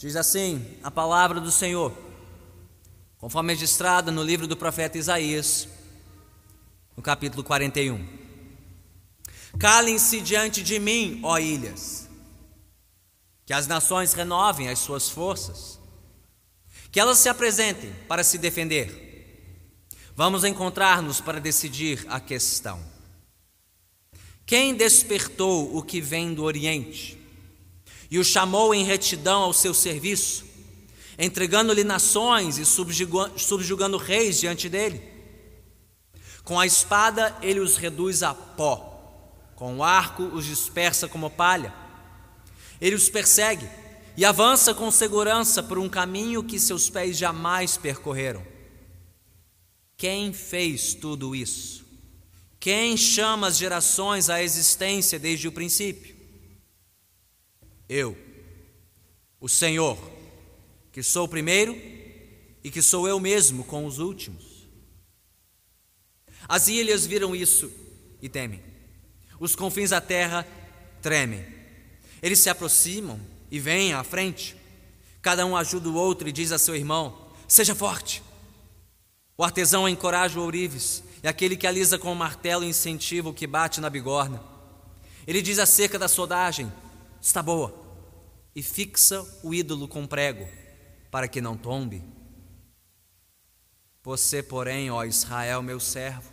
[0.00, 1.94] Diz assim a palavra do Senhor,
[3.18, 5.68] conforme registrada no livro do profeta Isaías,
[6.96, 8.08] no capítulo 41.
[9.58, 12.08] Calem-se diante de mim, ó ilhas,
[13.44, 15.78] que as nações renovem as suas forças,
[16.90, 19.84] que elas se apresentem para se defender.
[20.16, 22.80] Vamos encontrar-nos para decidir a questão.
[24.46, 27.19] Quem despertou o que vem do Oriente
[28.10, 30.44] e o chamou em retidão ao seu serviço,
[31.18, 35.00] entregando-lhe nações e subjugando, reis diante dele?
[36.42, 41.72] Com a espada ele os reduz a pó, com o arco os dispersa como palha.
[42.80, 43.68] Ele os persegue
[44.16, 48.44] e avança com segurança por um caminho que seus pés jamais percorreram.
[49.96, 51.84] Quem fez tudo isso?
[52.58, 56.19] Quem chama as gerações à existência desde o princípio?
[57.92, 58.16] Eu,
[59.40, 59.98] o Senhor,
[60.92, 61.76] que sou o primeiro
[62.62, 64.68] e que sou eu mesmo com os últimos.
[66.48, 67.68] As ilhas viram isso
[68.22, 68.62] e temem.
[69.40, 70.46] Os confins da terra
[71.02, 71.44] tremem.
[72.22, 73.20] Eles se aproximam
[73.50, 74.54] e vêm à frente.
[75.20, 78.22] Cada um ajuda o outro e diz a seu irmão: Seja forte.
[79.36, 83.48] O artesão encoraja o ourives e aquele que alisa com o martelo incentiva o que
[83.48, 84.40] bate na bigorna.
[85.26, 86.72] Ele diz acerca da soldagem:
[87.20, 87.79] está boa,
[88.54, 90.48] e fixa o ídolo com prego,
[91.10, 92.02] para que não tombe.
[94.02, 96.32] Você, porém, ó Israel, meu servo,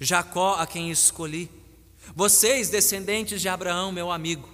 [0.00, 1.48] Jacó a quem escolhi,
[2.14, 4.48] vocês, descendentes de Abraão, meu amigo,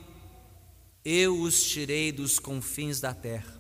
[1.04, 3.58] eu os tirei dos confins da terra,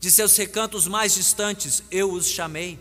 [0.00, 2.78] de seus recantos mais distantes eu os chamei,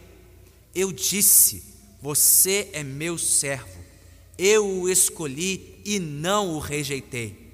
[0.74, 1.72] eu disse:
[2.02, 3.80] você é meu servo,
[4.38, 7.52] eu o escolhi e não o rejeitei.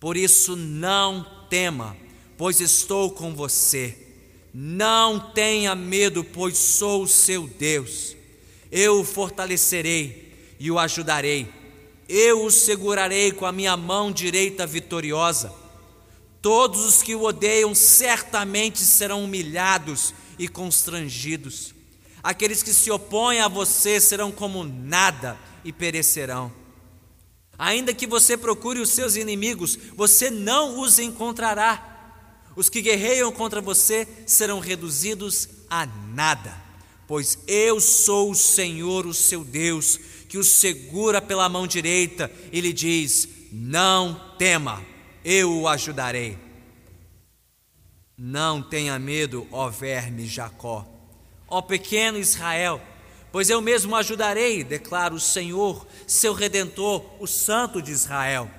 [0.00, 1.96] Por isso, não tema,
[2.36, 3.96] pois estou com você.
[4.52, 8.16] Não tenha medo, pois sou o seu Deus.
[8.70, 11.48] Eu o fortalecerei e o ajudarei.
[12.08, 15.52] Eu o segurarei com a minha mão direita vitoriosa.
[16.40, 21.74] Todos os que o odeiam certamente serão humilhados e constrangidos.
[22.22, 26.52] Aqueles que se opõem a você serão como nada e perecerão.
[27.58, 31.94] Ainda que você procure os seus inimigos, você não os encontrará.
[32.54, 36.54] Os que guerreiam contra você serão reduzidos a nada,
[37.06, 42.60] pois eu sou o Senhor, o seu Deus, que o segura pela mão direita e
[42.60, 44.82] lhe diz: Não tema,
[45.24, 46.38] eu o ajudarei.
[48.16, 50.96] Não tenha medo, ó verme Jacó
[51.48, 52.80] ó pequeno Israel,
[53.32, 58.50] pois eu mesmo ajudarei, declara o Senhor, seu redentor, o Santo de Israel.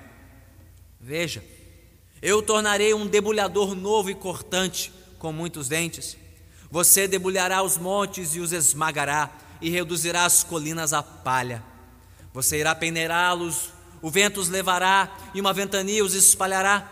[1.00, 1.44] Veja,
[2.20, 6.16] eu tornarei um debulhador novo e cortante, com muitos dentes.
[6.70, 9.30] Você debulhará os montes e os esmagará,
[9.60, 11.62] e reduzirá as colinas a palha.
[12.32, 13.70] Você irá peneirá-los,
[14.00, 16.88] o vento os levará, e uma ventania os espalhará.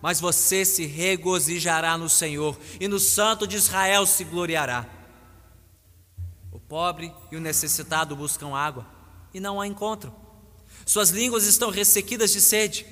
[0.00, 4.99] Mas você se regozijará no Senhor, e no Santo de Israel se gloriará
[6.58, 8.86] pobre e o necessitado buscam água
[9.32, 10.14] e não a encontram.
[10.84, 12.86] Suas línguas estão ressequidas de sede.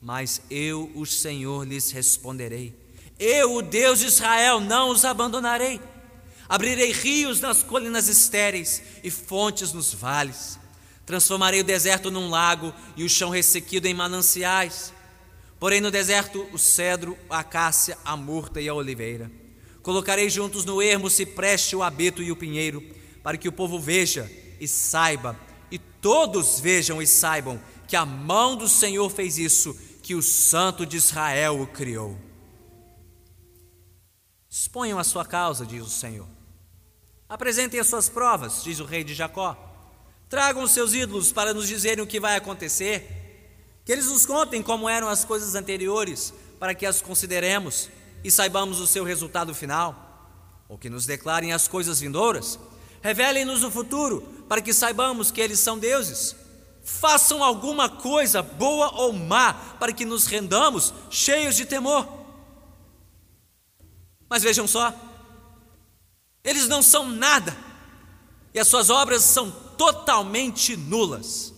[0.00, 2.74] Mas eu, o Senhor, lhes responderei.
[3.18, 5.80] Eu, o Deus de Israel, não os abandonarei.
[6.48, 10.58] Abrirei rios nas colinas estéreis e fontes nos vales.
[11.04, 14.92] Transformarei o deserto num lago e o chão ressequido em mananciais.
[15.58, 19.30] Porém, no deserto, o cedro, a acácia, a murta e a oliveira.
[19.86, 22.82] Colocarei juntos no ermo o cipreste, o abeto e o pinheiro,
[23.22, 25.38] para que o povo veja e saiba,
[25.70, 30.84] e todos vejam e saibam que a mão do Senhor fez isso, que o Santo
[30.84, 32.18] de Israel o criou.
[34.50, 36.26] Exponham a sua causa, diz o Senhor.
[37.28, 39.56] Apresentem as suas provas, diz o rei de Jacó.
[40.28, 43.78] Tragam os seus ídolos para nos dizerem o que vai acontecer.
[43.84, 47.88] Que eles nos contem como eram as coisas anteriores, para que as consideremos
[48.22, 52.58] e saibamos o seu resultado final, ou que nos declarem as coisas vindouras,
[53.02, 56.34] revelem-nos o futuro, para que saibamos que eles são deuses.
[56.82, 62.06] Façam alguma coisa, boa ou má, para que nos rendamos cheios de temor.
[64.28, 64.94] Mas vejam só,
[66.42, 67.56] eles não são nada,
[68.54, 71.52] e as suas obras são totalmente nulas.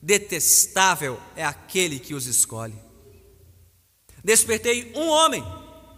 [0.00, 2.74] Detestável é aquele que os escolhe.
[4.24, 5.44] Despertei um homem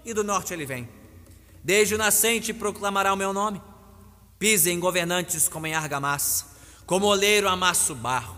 [0.04, 0.88] e do norte ele vem.
[1.62, 3.60] Desde o nascente proclamará o meu nome.
[4.38, 6.46] Pisem governantes como em argamassa,
[6.84, 8.36] como oleiro amassa o barro.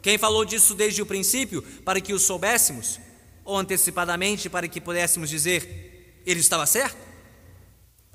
[0.00, 3.00] Quem falou disso desde o princípio, para que o soubéssemos,
[3.44, 6.98] ou antecipadamente, para que pudéssemos dizer: ele estava certo?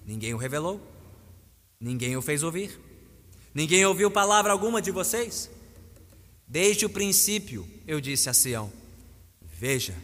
[0.05, 0.81] Ninguém o revelou,
[1.79, 2.79] ninguém o fez ouvir,
[3.53, 5.49] ninguém ouviu palavra alguma de vocês.
[6.47, 8.71] Desde o princípio eu disse a Sião:
[9.41, 9.95] Veja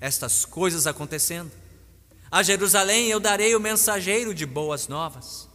[0.00, 1.61] estas coisas acontecendo.
[2.32, 5.50] A Jerusalém eu darei o mensageiro de boas novas.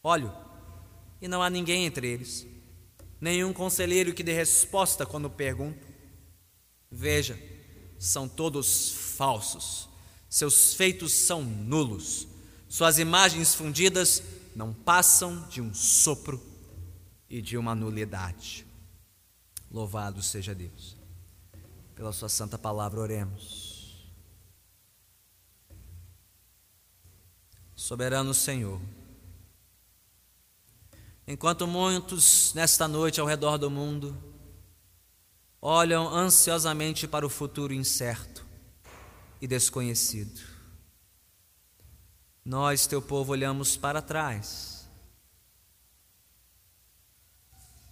[0.00, 0.32] Olho,
[1.20, 2.46] e não há ninguém entre eles,
[3.20, 5.84] nenhum conselheiro que dê resposta quando pergunto.
[6.88, 7.36] Veja,
[7.98, 9.88] são todos falsos,
[10.30, 12.28] seus feitos são nulos,
[12.68, 14.22] suas imagens fundidas
[14.54, 16.40] não passam de um sopro
[17.28, 18.64] e de uma nulidade.
[19.68, 20.96] Louvado seja Deus.
[21.96, 23.65] Pela Sua santa palavra, oremos.
[27.86, 28.80] Soberano Senhor,
[31.24, 34.12] enquanto muitos nesta noite ao redor do mundo
[35.62, 38.44] olham ansiosamente para o futuro incerto
[39.40, 40.40] e desconhecido,
[42.44, 44.90] nós, teu povo, olhamos para trás,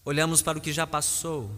[0.04, 1.48] olhamos para o que já passou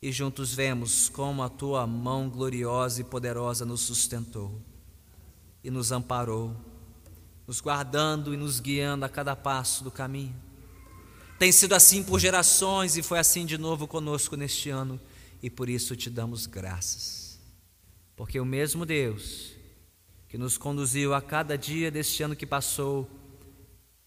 [0.00, 4.62] e juntos vemos como a tua mão gloriosa e poderosa nos sustentou
[5.64, 6.54] e nos amparou,
[7.46, 10.36] nos guardando e nos guiando a cada passo do caminho.
[11.38, 15.00] Tem sido assim por gerações e foi assim de novo conosco neste ano,
[15.42, 17.40] e por isso te damos graças.
[18.14, 19.54] Porque o mesmo Deus
[20.34, 23.08] que nos conduziu a cada dia deste ano que passou,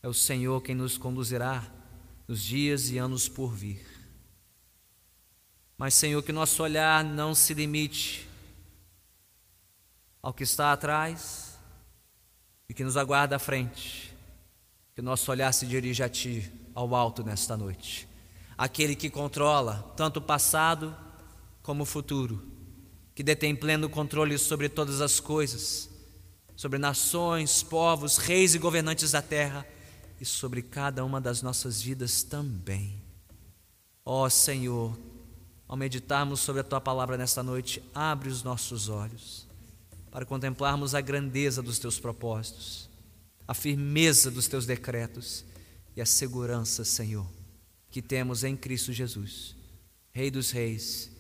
[0.04, 1.65] é o Senhor quem nos conduzirá
[2.27, 3.81] nos dias e anos por vir.
[5.77, 8.27] Mas, Senhor, que nosso olhar não se limite
[10.27, 11.57] ao que está atrás
[12.68, 14.13] e que nos aguarda à frente.
[14.94, 18.06] Que nosso olhar se dirija a Ti, ao alto, nesta noite.
[18.57, 20.94] Aquele que controla tanto o passado
[21.63, 22.45] como o futuro,
[23.15, 25.89] que detém pleno controle sobre todas as coisas,
[26.57, 29.65] sobre nações, povos, reis e governantes da terra
[30.19, 33.01] e sobre cada uma das nossas vidas também.
[34.03, 35.00] Ó oh, Senhor,
[35.69, 39.46] ao meditarmos sobre a tua palavra nesta noite, abre os nossos olhos
[40.12, 42.89] para contemplarmos a grandeza dos teus propósitos,
[43.48, 45.45] a firmeza dos teus decretos
[45.95, 47.27] e a segurança, Senhor,
[47.89, 49.56] que temos em Cristo Jesus,
[50.12, 51.12] Rei dos Reis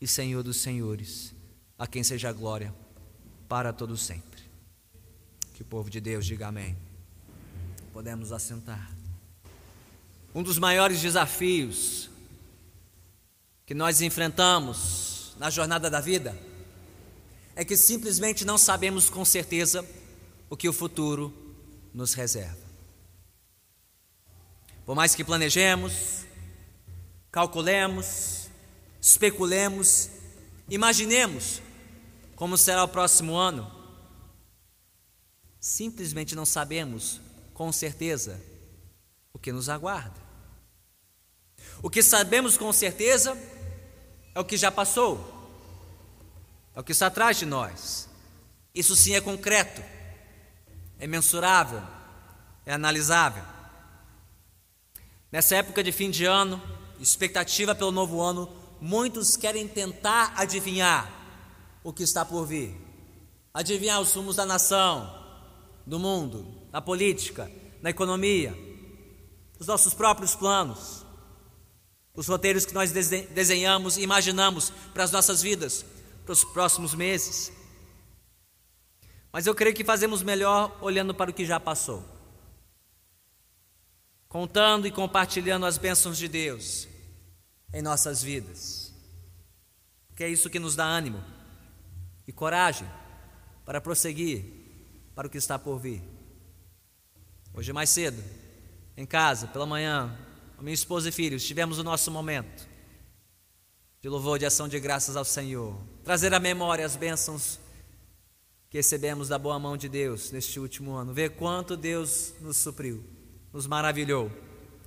[0.00, 1.34] e Senhor dos Senhores,
[1.78, 2.74] a quem seja a glória
[3.48, 4.42] para todo sempre.
[5.54, 6.76] Que o povo de Deus diga amém.
[7.92, 8.90] Podemos assentar.
[10.34, 12.08] Um dos maiores desafios
[13.66, 16.51] que nós enfrentamos na jornada da vida
[17.54, 19.86] é que simplesmente não sabemos com certeza
[20.48, 21.32] o que o futuro
[21.92, 22.62] nos reserva.
[24.84, 26.24] Por mais que planejemos,
[27.30, 28.48] calculemos,
[29.00, 30.10] especulemos,
[30.68, 31.62] imaginemos
[32.34, 33.70] como será o próximo ano,
[35.60, 37.20] simplesmente não sabemos
[37.54, 38.40] com certeza
[39.32, 40.20] o que nos aguarda.
[41.82, 43.36] O que sabemos com certeza
[44.34, 45.41] é o que já passou,
[46.74, 48.08] é o que está atrás de nós.
[48.74, 49.82] Isso sim é concreto,
[50.98, 51.82] é mensurável,
[52.64, 53.44] é analisável.
[55.30, 56.60] Nessa época de fim de ano,
[56.98, 61.10] expectativa pelo novo ano, muitos querem tentar adivinhar
[61.84, 62.74] o que está por vir,
[63.52, 65.20] adivinhar os rumos da nação,
[65.86, 67.50] do mundo, da política,
[67.82, 68.56] da economia,
[69.58, 71.02] os nossos próprios planos
[72.14, 75.84] os roteiros que nós desenhamos e imaginamos para as nossas vidas,
[76.32, 77.52] para os próximos meses.
[79.30, 82.02] Mas eu creio que fazemos melhor olhando para o que já passou,
[84.28, 86.88] contando e compartilhando as bênçãos de Deus
[87.72, 88.94] em nossas vidas,
[90.08, 91.22] porque é isso que nos dá ânimo
[92.26, 92.88] e coragem
[93.64, 94.44] para prosseguir
[95.14, 96.02] para o que está por vir.
[97.52, 98.22] Hoje mais cedo,
[98.96, 100.18] em casa, pela manhã,
[100.60, 102.71] minha esposa e filhos, tivemos o nosso momento
[104.02, 105.78] de louvor, de ação de graças ao Senhor.
[106.02, 107.60] Trazer à memória as bênçãos
[108.68, 111.14] que recebemos da boa mão de Deus neste último ano.
[111.14, 113.04] Ver quanto Deus nos supriu,
[113.52, 114.28] nos maravilhou,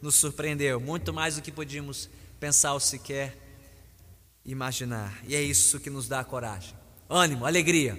[0.01, 2.09] nos surpreendeu, muito mais do que podíamos
[2.41, 3.37] pensar ou sequer
[4.43, 5.17] imaginar.
[5.25, 6.75] E é isso que nos dá coragem,
[7.09, 7.97] ânimo, alegria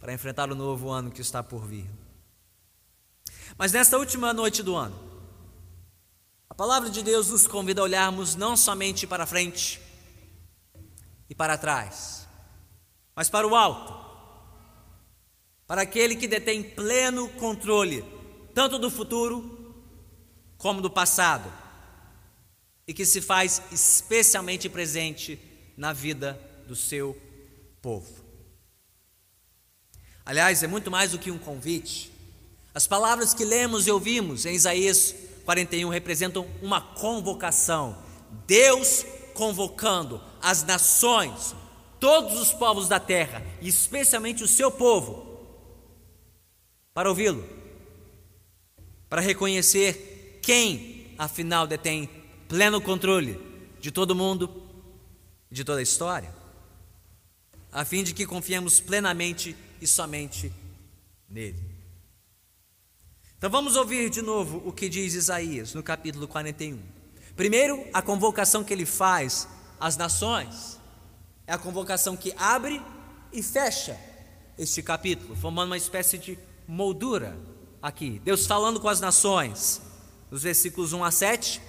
[0.00, 1.88] para enfrentar o novo ano que está por vir.
[3.56, 4.98] Mas nesta última noite do ano,
[6.50, 9.85] a palavra de Deus nos convida a olharmos não somente para frente
[11.28, 12.26] e para trás,
[13.14, 13.94] mas para o alto,
[15.66, 18.04] para aquele que detém pleno controle,
[18.54, 19.74] tanto do futuro
[20.56, 21.52] como do passado,
[22.86, 25.38] e que se faz especialmente presente
[25.76, 27.20] na vida do seu
[27.82, 28.24] povo.
[30.24, 32.12] Aliás, é muito mais do que um convite.
[32.74, 35.14] As palavras que lemos e ouvimos em Isaías
[35.44, 38.02] 41 representam uma convocação.
[38.46, 39.04] Deus
[39.34, 41.56] convocando as nações,
[41.98, 45.44] todos os povos da terra, e especialmente o seu povo,
[46.94, 47.44] para ouvi-lo,
[49.08, 52.08] para reconhecer quem, afinal, detém
[52.46, 53.40] pleno controle
[53.80, 54.62] de todo mundo
[55.50, 56.32] e de toda a história,
[57.72, 60.52] a fim de que confiemos plenamente e somente
[61.28, 61.60] nele.
[63.36, 66.78] Então vamos ouvir de novo o que diz Isaías no capítulo 41.
[67.34, 70.78] Primeiro, a convocação que ele faz às nações.
[71.46, 72.82] É a convocação que abre
[73.32, 73.98] e fecha
[74.58, 77.38] este capítulo, formando uma espécie de moldura
[77.80, 78.20] aqui.
[78.24, 79.80] Deus falando com as nações,
[80.30, 81.62] nos versículos 1 a 7,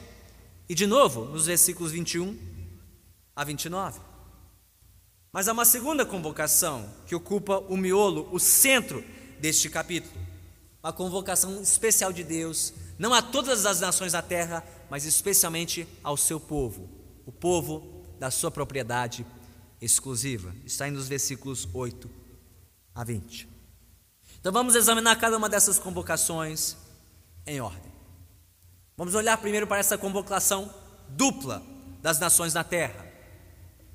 [0.70, 2.38] e de novo nos versículos 21
[3.36, 4.00] a 29.
[5.32, 9.04] Mas há uma segunda convocação que ocupa o miolo, o centro
[9.40, 10.16] deste capítulo.
[10.84, 16.18] Uma convocação especial de Deus, não a todas as nações da terra, mas especialmente ao
[16.18, 16.90] seu povo,
[17.26, 19.26] o povo da sua propriedade
[19.82, 20.54] exclusiva.
[20.66, 22.10] Está nos versículos 8
[22.94, 23.48] a 20.
[24.40, 26.76] Então vamos examinar cada uma dessas convocações
[27.46, 27.92] em ordem.
[28.96, 30.74] Vamos olhar primeiro para essa convocação
[31.10, 31.64] dupla
[32.02, 33.06] das nações da terra.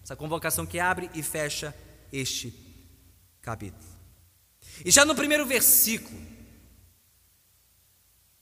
[0.03, 1.75] Essa convocação que abre e fecha
[2.13, 2.53] este
[3.41, 3.93] capítulo.
[4.85, 6.21] E já no primeiro versículo,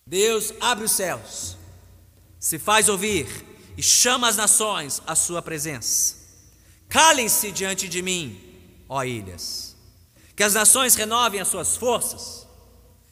[0.07, 1.57] Deus abre os céus,
[2.39, 3.27] se faz ouvir
[3.77, 6.17] e chama as nações à sua presença.
[6.89, 8.39] Calem-se diante de mim,
[8.89, 9.77] ó ilhas.
[10.35, 12.47] Que as nações renovem as suas forças,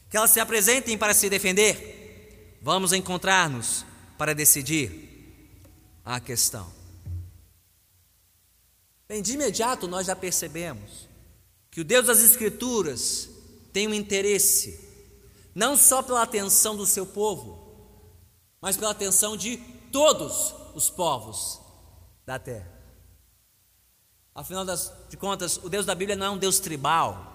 [0.09, 2.57] que elas se apresentem para se defender.
[2.61, 3.85] Vamos encontrar-nos
[4.17, 5.09] para decidir
[6.03, 6.71] a questão.
[9.07, 11.07] Bem, de imediato nós já percebemos
[11.71, 13.29] que o Deus das Escrituras
[13.71, 14.79] tem um interesse,
[15.55, 17.69] não só pela atenção do seu povo,
[18.61, 19.59] mas pela atenção de
[19.91, 21.59] todos os povos
[22.25, 22.79] da terra.
[24.33, 27.29] Afinal das, de contas, o Deus da Bíblia não é um Deus tribal,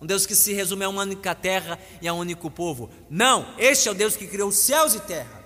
[0.00, 2.90] um Deus que se resume a uma única terra e a um único povo.
[3.10, 5.44] Não, este é o Deus que criou céus e terra,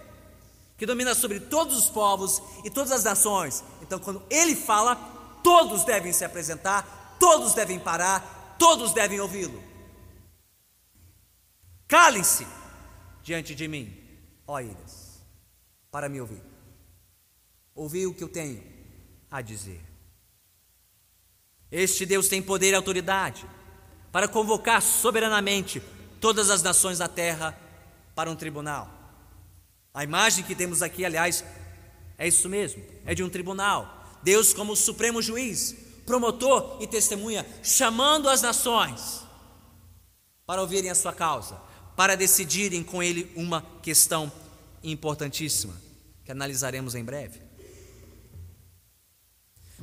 [0.76, 3.64] que domina sobre todos os povos e todas as nações.
[3.82, 4.94] Então, quando Ele fala,
[5.42, 9.62] todos devem se apresentar, todos devem parar, todos devem ouvi-lo.
[11.88, 12.46] Calem-se
[13.22, 13.92] diante de mim,
[14.46, 14.83] ó ilhas,
[15.94, 16.42] para me ouvir.
[17.72, 18.60] Ouvi o que eu tenho
[19.30, 19.80] a dizer.
[21.70, 23.46] Este Deus tem poder e autoridade
[24.10, 25.80] para convocar soberanamente
[26.20, 27.56] todas as nações da terra
[28.12, 28.90] para um tribunal.
[29.94, 31.44] A imagem que temos aqui, aliás,
[32.18, 34.18] é isso mesmo: é de um tribunal.
[34.20, 39.22] Deus, como supremo juiz, promotor e testemunha, chamando as nações
[40.44, 41.54] para ouvirem a sua causa,
[41.94, 44.32] para decidirem com ele uma questão
[44.82, 45.83] importantíssima,
[46.24, 47.40] que analisaremos em breve.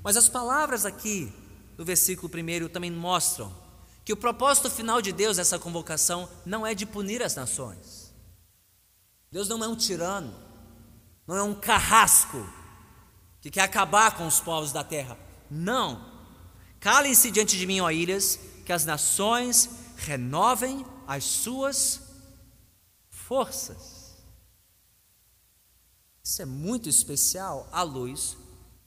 [0.03, 1.31] Mas as palavras aqui
[1.77, 3.53] do versículo 1 também mostram
[4.03, 8.11] que o propósito final de Deus nessa convocação não é de punir as nações.
[9.31, 10.33] Deus não é um tirano,
[11.27, 12.47] não é um carrasco
[13.39, 15.17] que quer acabar com os povos da terra.
[15.49, 16.09] Não.
[16.79, 22.01] Calem-se diante de mim, ó ilhas, que as nações renovem as suas
[23.09, 24.00] forças.
[26.23, 28.37] Isso é muito especial à luz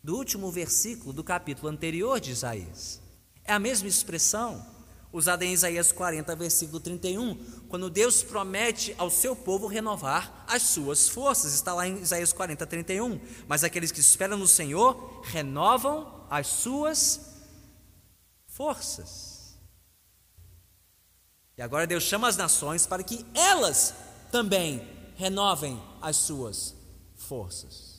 [0.03, 3.01] do último versículo do capítulo anterior de Isaías.
[3.43, 4.65] É a mesma expressão
[5.13, 7.37] usada em Isaías 40, versículo 31,
[7.69, 11.55] quando Deus promete ao seu povo renovar as suas forças.
[11.55, 13.21] Está lá em Isaías 40, 31.
[13.47, 17.21] Mas aqueles que esperam no Senhor renovam as suas
[18.47, 19.57] forças.
[21.57, 23.95] E agora Deus chama as nações para que elas
[24.33, 26.74] também renovem as suas
[27.25, 27.95] forças.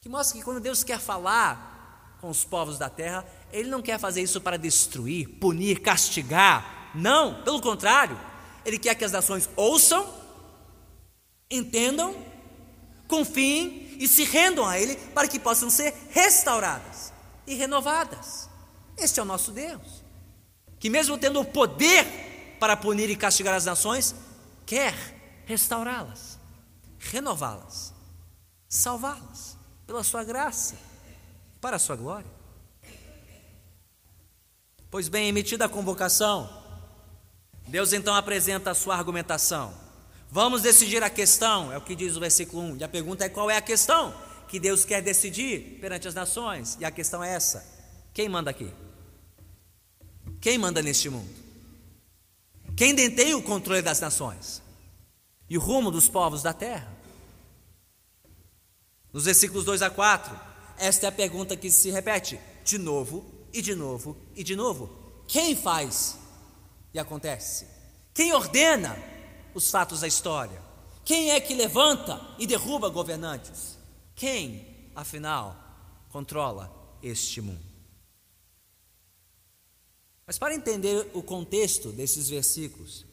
[0.00, 3.98] Que mostra que quando Deus quer falar com os povos da terra, ele não quer
[3.98, 6.92] fazer isso para destruir, punir, castigar.
[6.94, 8.18] Não, pelo contrário,
[8.64, 10.12] ele quer que as nações ouçam,
[11.50, 12.14] entendam,
[13.08, 17.12] confiem e se rendam a ele para que possam ser restauradas
[17.46, 18.48] e renovadas.
[18.96, 20.04] Este é o nosso Deus,
[20.78, 24.14] que mesmo tendo o poder para punir e castigar as nações,
[24.64, 24.94] quer
[25.44, 26.35] restaurá-las,
[27.10, 27.92] renová-las,
[28.68, 30.76] salvá-las pela sua graça,
[31.60, 32.30] para a sua glória.
[34.90, 36.48] Pois bem, emitida a convocação,
[37.66, 39.74] Deus então apresenta a sua argumentação.
[40.30, 42.76] Vamos decidir a questão, é o que diz o versículo 1.
[42.78, 44.14] E a pergunta é: qual é a questão
[44.48, 46.76] que Deus quer decidir perante as nações?
[46.80, 47.64] E a questão é essa:
[48.12, 48.72] quem manda aqui?
[50.40, 51.28] Quem manda neste mundo?
[52.76, 54.62] Quem detém o controle das nações
[55.48, 56.95] e o rumo dos povos da terra?
[59.16, 60.38] Nos versículos 2 a 4,
[60.76, 65.24] esta é a pergunta que se repete de novo e de novo e de novo.
[65.26, 66.18] Quem faz
[66.92, 67.66] e acontece?
[68.12, 68.94] Quem ordena
[69.54, 70.60] os fatos da história?
[71.02, 73.78] Quem é que levanta e derruba governantes?
[74.14, 75.56] Quem, afinal,
[76.10, 76.70] controla
[77.02, 77.64] este mundo?
[80.26, 83.06] Mas para entender o contexto desses versículos,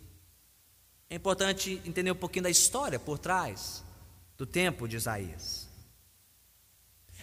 [1.10, 3.82] é importante entender um pouquinho da história por trás
[4.36, 5.63] do tempo de Isaías.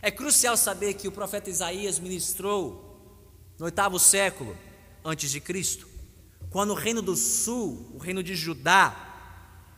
[0.03, 2.89] É crucial saber que o profeta Isaías ministrou
[3.59, 4.57] no oitavo século
[5.05, 5.87] antes de Cristo,
[6.49, 9.09] quando o reino do sul, o reino de Judá,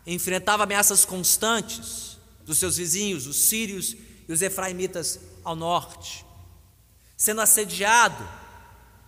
[0.07, 3.97] enfrentava ameaças constantes dos seus vizinhos, os sírios
[4.29, 6.25] e os efraimitas ao norte,
[7.17, 8.27] sendo assediado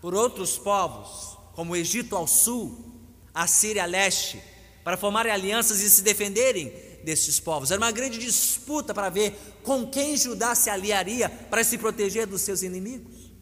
[0.00, 2.92] por outros povos, como o Egito ao sul,
[3.32, 4.42] a Síria a leste,
[4.82, 6.68] para formarem alianças e se defenderem
[7.04, 7.70] destes povos.
[7.70, 12.42] Era uma grande disputa para ver com quem Judá se aliaria para se proteger dos
[12.42, 13.32] seus inimigos.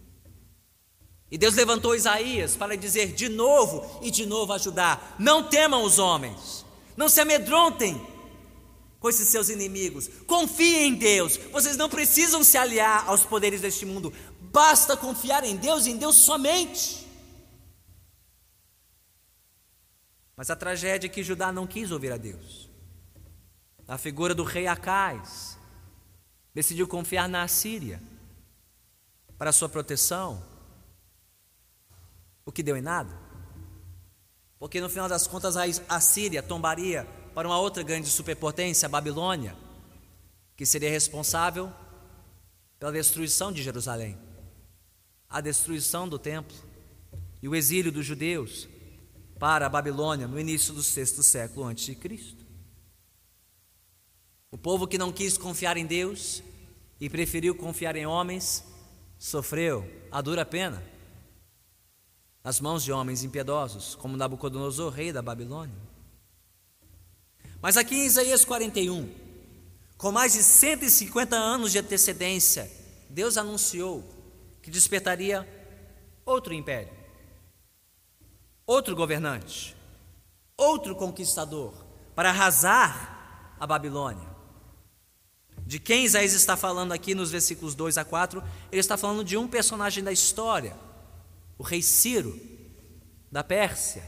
[1.30, 5.82] E Deus levantou Isaías para dizer de novo e de novo a Judá: não temam
[5.82, 6.64] os homens,
[6.96, 8.00] não se amedrontem
[9.00, 11.36] com esses seus inimigos, confiem em Deus.
[11.50, 15.96] Vocês não precisam se aliar aos poderes deste mundo, basta confiar em Deus e em
[15.96, 17.02] Deus somente.
[20.36, 22.70] Mas a tragédia é que Judá não quis ouvir a Deus.
[23.88, 25.58] A figura do rei Acais
[26.54, 28.00] decidiu confiar na Assíria
[29.38, 30.42] para sua proteção,
[32.44, 33.12] o que deu em nada.
[34.58, 37.04] Porque no final das contas a Síria tombaria
[37.34, 39.56] para uma outra grande superpotência, a Babilônia,
[40.56, 41.72] que seria responsável
[42.78, 44.18] pela destruição de Jerusalém,
[45.28, 46.56] a destruição do templo
[47.42, 48.68] e o exílio dos judeus
[49.38, 52.41] para a Babilônia no início do sexto século antes de Cristo.
[54.52, 56.42] O povo que não quis confiar em Deus
[57.00, 58.62] e preferiu confiar em homens,
[59.18, 60.80] sofreu a dura pena
[62.44, 65.74] nas mãos de homens impiedosos, como Nabucodonosor, rei da Babilônia.
[67.62, 69.10] Mas aqui em Isaías 41,
[69.96, 72.70] com mais de 150 anos de antecedência,
[73.08, 74.04] Deus anunciou
[74.60, 75.48] que despertaria
[76.26, 76.92] outro império,
[78.66, 79.74] outro governante,
[80.56, 81.72] outro conquistador
[82.14, 84.31] para arrasar a Babilônia.
[85.66, 88.42] De quem Isaías está falando aqui nos versículos 2 a 4?
[88.70, 90.76] Ele está falando de um personagem da história,
[91.58, 92.38] o rei Ciro,
[93.30, 94.02] da Pérsia,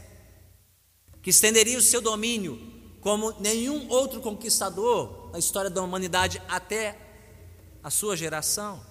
[1.21, 6.97] que estenderia o seu domínio como nenhum outro conquistador na história da humanidade até
[7.83, 8.83] a sua geração.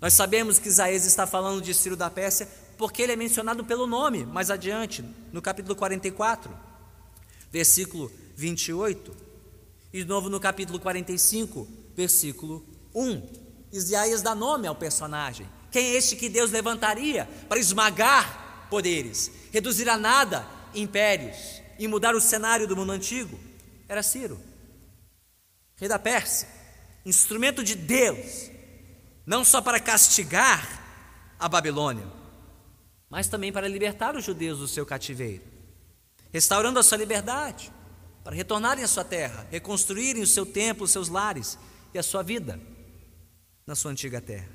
[0.00, 3.86] Nós sabemos que Isaías está falando de Ciro da Pérsia porque ele é mencionado pelo
[3.86, 6.50] nome mais adiante, no capítulo 44,
[7.50, 9.23] versículo 28.
[9.94, 13.22] E de novo no capítulo 45, versículo 1.
[13.70, 15.48] Isaías dá nome ao personagem.
[15.70, 22.12] Quem é este que Deus levantaria para esmagar poderes, reduzir a nada impérios e mudar
[22.16, 23.38] o cenário do mundo antigo?
[23.88, 24.40] Era Ciro,
[25.76, 26.48] rei da Pérsia,
[27.06, 28.50] instrumento de Deus,
[29.24, 30.82] não só para castigar
[31.38, 32.10] a Babilônia,
[33.08, 35.44] mas também para libertar os judeus do seu cativeiro,
[36.32, 37.72] restaurando a sua liberdade
[38.24, 41.58] para retornarem à sua terra, reconstruírem o seu templo, os seus lares
[41.92, 42.58] e a sua vida
[43.66, 44.48] na sua antiga terra.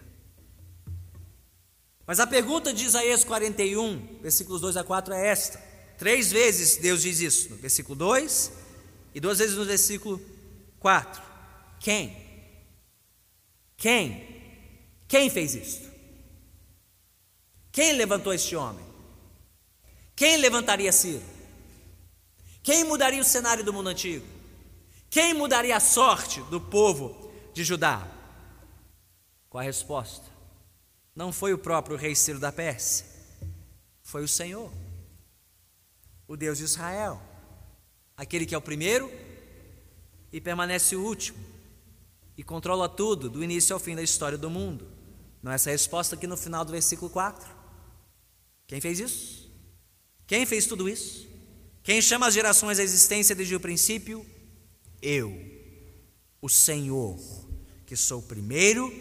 [2.05, 5.59] Mas a pergunta de Isaías 41, versículos 2 a 4 é esta.
[5.99, 8.51] Três vezes Deus diz isso, no versículo 2
[9.13, 10.19] e duas vezes no versículo
[10.79, 11.21] 4.
[11.79, 12.17] Quem?
[13.77, 14.41] Quem?
[15.07, 15.89] Quem fez isso?
[17.71, 18.83] Quem levantou este homem?
[20.15, 21.38] Quem levantaria Ciro?
[22.69, 24.23] Quem mudaria o cenário do mundo antigo?
[25.09, 28.07] Quem mudaria a sorte do povo de Judá?
[29.49, 30.27] Qual a resposta?
[31.15, 33.07] Não foi o próprio rei Ciro da Pérsia,
[34.03, 34.71] foi o Senhor,
[36.27, 37.19] o Deus de Israel,
[38.15, 39.11] aquele que é o primeiro
[40.31, 41.43] e permanece o último,
[42.37, 44.87] e controla tudo, do início ao fim da história do mundo.
[45.41, 47.49] Não é essa a resposta aqui no final do versículo 4?
[48.67, 49.51] Quem fez isso?
[50.27, 51.29] Quem fez tudo isso?
[51.83, 54.25] Quem chama as gerações à existência desde o princípio?
[55.01, 55.33] Eu,
[56.41, 57.17] o Senhor,
[57.85, 58.91] que sou o primeiro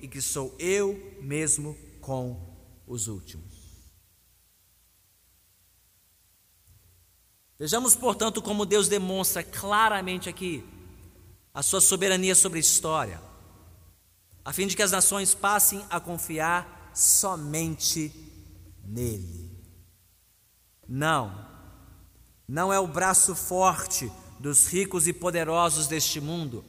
[0.00, 3.58] e que sou eu mesmo com os últimos.
[7.58, 10.64] Vejamos, portanto, como Deus demonstra claramente aqui
[11.52, 13.20] a sua soberania sobre a história,
[14.44, 18.12] a fim de que as nações passem a confiar somente
[18.84, 19.58] nele.
[20.88, 21.47] Não,
[22.48, 26.64] não é o braço forte dos ricos e poderosos deste mundo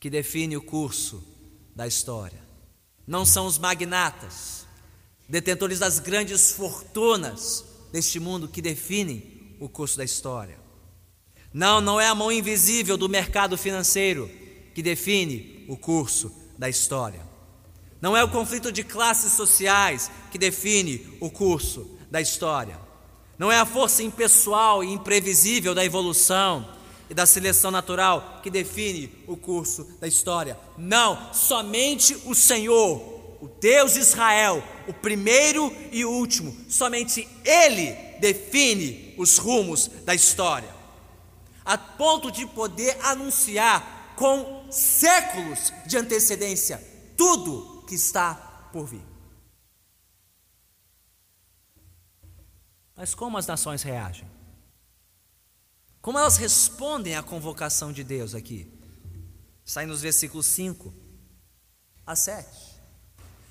[0.00, 1.22] que define o curso
[1.76, 2.42] da história.
[3.06, 4.66] Não são os magnatas,
[5.28, 10.58] detentores das grandes fortunas deste mundo que definem o curso da história.
[11.52, 14.30] Não, não é a mão invisível do mercado financeiro
[14.74, 17.20] que define o curso da história.
[18.00, 22.83] Não é o conflito de classes sociais que define o curso da história.
[23.38, 26.68] Não é a força impessoal e imprevisível da evolução
[27.10, 30.58] e da seleção natural que define o curso da história.
[30.78, 32.96] Não, somente o Senhor,
[33.40, 40.14] o Deus de Israel, o primeiro e o último, somente Ele define os rumos da
[40.14, 40.74] história,
[41.64, 46.82] a ponto de poder anunciar com séculos de antecedência
[47.16, 48.34] tudo que está
[48.72, 49.13] por vir.
[52.96, 54.28] Mas como as nações reagem?
[56.00, 58.70] Como elas respondem à convocação de Deus aqui?
[59.64, 60.92] Sai nos versículos 5
[62.06, 62.48] a 7.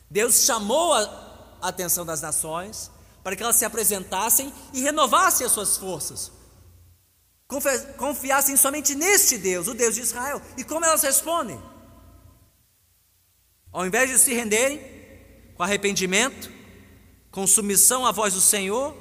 [0.09, 2.91] Deus chamou a atenção das nações
[3.23, 6.31] para que elas se apresentassem e renovassem as suas forças.
[7.97, 10.41] Confiassem somente neste Deus, o Deus de Israel.
[10.57, 11.61] E como elas respondem?
[13.71, 14.79] Ao invés de se renderem
[15.55, 16.51] com arrependimento,
[17.31, 18.95] com submissão à voz do Senhor,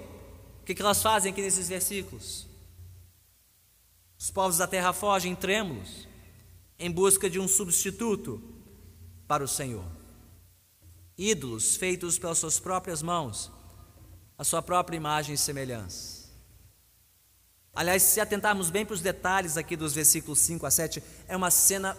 [0.63, 2.47] o que elas fazem aqui nesses versículos?
[4.19, 6.07] Os povos da terra fogem trêmulos
[6.79, 8.41] em busca de um substituto
[9.27, 9.85] para o Senhor.
[11.19, 13.51] Ídolos feitos pelas suas próprias mãos,
[14.39, 16.23] a sua própria imagem e semelhança.
[17.75, 21.51] Aliás, se atentarmos bem para os detalhes aqui dos versículos 5 a 7, é uma
[21.51, 21.97] cena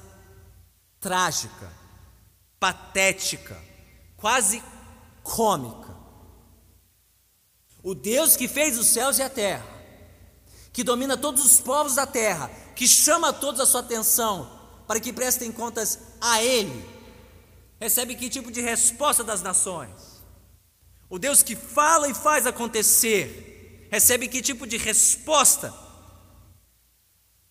[0.99, 1.71] trágica,
[2.60, 3.62] patética,
[4.15, 4.63] quase
[5.23, 5.92] cômica.
[7.84, 9.65] O Deus que fez os céus e a terra,
[10.72, 14.50] que domina todos os povos da terra, que chama todos a sua atenção
[14.88, 16.89] para que prestem contas a Ele,
[17.80, 20.24] recebe que tipo de resposta das nações?
[21.10, 25.74] O Deus que fala e faz acontecer, recebe que tipo de resposta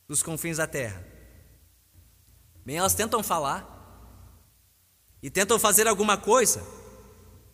[0.08, 1.06] dos confins da terra?
[2.64, 3.68] Bem, elas tentam falar
[5.22, 6.64] e tentam fazer alguma coisa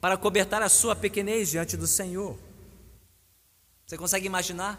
[0.00, 2.47] para cobertar a sua pequenez diante do Senhor.
[3.88, 4.78] Você consegue imaginar?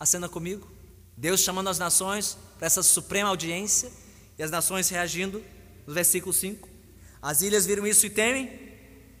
[0.00, 0.66] a cena comigo?
[1.14, 3.92] Deus chamando as nações para essa suprema audiência
[4.38, 5.44] e as nações reagindo,
[5.86, 6.66] no versículo 5.
[7.20, 8.50] As ilhas viram isso e temem,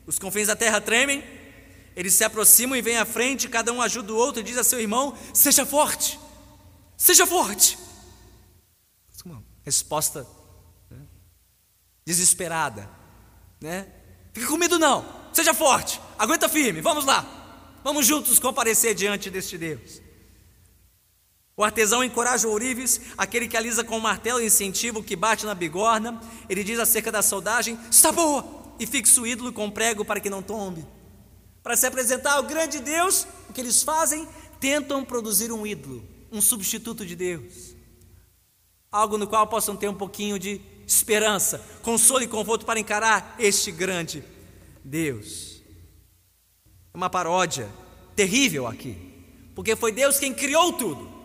[0.06, 1.22] os confins da terra tremem,
[1.94, 4.64] eles se aproximam e vêm à frente, cada um ajuda o outro e diz a
[4.64, 6.18] seu irmão: Seja forte,
[6.96, 7.78] seja forte.
[9.22, 10.26] Uma resposta
[10.90, 11.06] né?
[12.06, 12.88] desesperada,
[13.60, 13.86] né?
[14.32, 17.39] Fique com medo, não, seja forte, aguenta firme, vamos lá,
[17.82, 20.00] vamos juntos comparecer diante deste Deus.
[21.56, 25.44] O artesão encoraja o ourives, aquele que alisa com o martelo incentiva o que bate
[25.44, 26.18] na bigorna.
[26.48, 28.46] Ele diz acerca da soldagem: está boa!
[28.78, 30.86] E fixa o ídolo com prego para que não tombe.
[31.62, 34.26] Para se apresentar ao grande Deus, o que eles fazem?
[34.58, 37.74] Tentam produzir um ídolo, um substituto de Deus.
[38.90, 43.70] Algo no qual possam ter um pouquinho de esperança, consolo e conforto para encarar este
[43.70, 44.24] grande
[44.82, 45.59] Deus.
[46.92, 47.68] É uma paródia
[48.16, 48.96] terrível aqui,
[49.54, 51.20] porque foi Deus quem criou tudo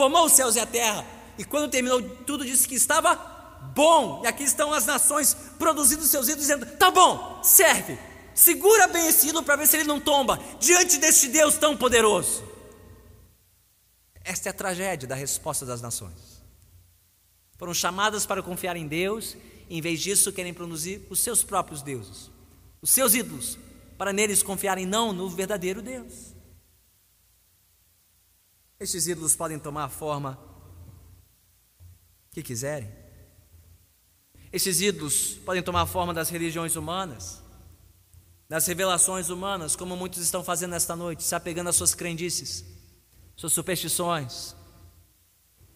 [0.00, 1.04] formou os céus e a terra,
[1.36, 3.14] e quando terminou tudo, disse que estava
[3.74, 4.22] bom.
[4.24, 7.98] E aqui estão as nações produzindo seus ídolos, dizendo: tá bom, serve,
[8.34, 12.42] segura bem esse ídolo para ver se ele não tomba diante deste Deus tão poderoso.
[14.24, 16.40] Esta é a tragédia da resposta das nações.
[17.58, 19.36] Foram chamadas para confiar em Deus,
[19.68, 22.30] e em vez disso querem produzir os seus próprios deuses,
[22.80, 23.58] os seus ídolos,
[24.00, 26.34] para neles confiarem não no verdadeiro Deus.
[28.78, 30.38] Estes ídolos podem tomar a forma
[32.30, 32.90] que quiserem.
[34.50, 37.42] Estes ídolos podem tomar a forma das religiões humanas,
[38.48, 42.64] das revelações humanas, como muitos estão fazendo esta noite, se apegando às suas crendices,
[43.36, 44.56] suas superstições,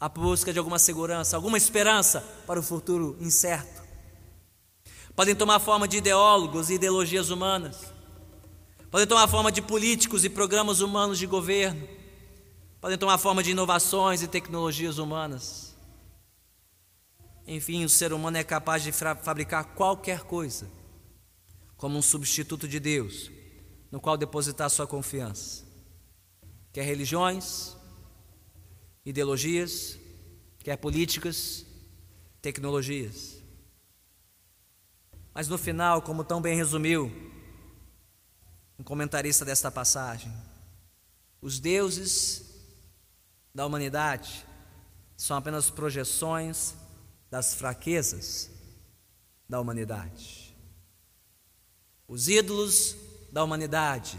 [0.01, 3.83] a busca de alguma segurança, alguma esperança para o futuro incerto.
[5.15, 7.93] Podem tomar a forma de ideólogos e ideologias humanas,
[8.95, 11.89] podem tomar forma de políticos e programas humanos de governo,
[12.81, 15.75] podem tomar forma de inovações e tecnologias humanas.
[17.45, 20.71] Enfim, o ser humano é capaz de fabricar qualquer coisa
[21.77, 23.33] como um substituto de Deus,
[23.91, 25.65] no qual depositar sua confiança.
[26.73, 27.77] Quer religiões,
[29.05, 29.99] ideologias,
[30.61, 31.67] quer políticas,
[32.41, 33.43] tecnologias.
[35.35, 37.34] Mas no final, como tão bem resumiu
[38.79, 40.33] um comentarista desta passagem,
[41.41, 42.43] Os deuses
[43.55, 44.47] da humanidade
[45.15, 46.75] são apenas projeções
[47.31, 48.51] das fraquezas
[49.47, 50.57] da humanidade.
[52.09, 52.97] Os ídolos
[53.31, 54.19] da humanidade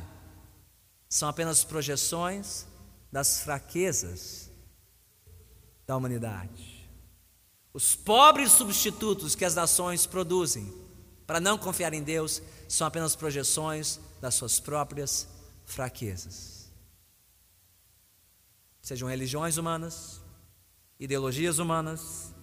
[1.10, 2.68] são apenas projeções
[3.12, 4.52] das fraquezas
[5.88, 6.88] da humanidade.
[7.74, 10.72] Os pobres substitutos que as nações produzem
[11.26, 15.28] para não confiar em Deus são apenas projeções das suas próprias
[15.66, 16.72] fraquezas.
[18.82, 20.22] Sejam religiões humanas,
[21.00, 22.34] ideologias humanas,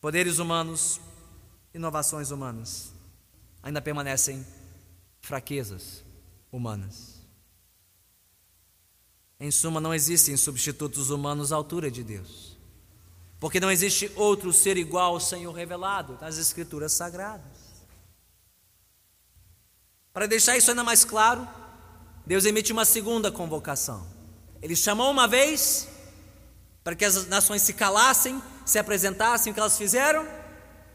[0.00, 1.00] poderes humanos,
[1.74, 2.92] inovações humanas,
[3.62, 4.46] ainda permanecem
[5.20, 6.04] fraquezas
[6.50, 7.22] humanas.
[9.38, 12.56] Em suma, não existem substitutos humanos à altura de Deus,
[13.40, 17.61] porque não existe outro ser igual ao Senhor revelado nas Escrituras Sagradas.
[20.12, 21.48] Para deixar isso ainda mais claro,
[22.26, 24.06] Deus emite uma segunda convocação.
[24.60, 25.88] Ele chamou uma vez
[26.84, 30.26] para que as nações se calassem, se apresentassem, o que elas fizeram?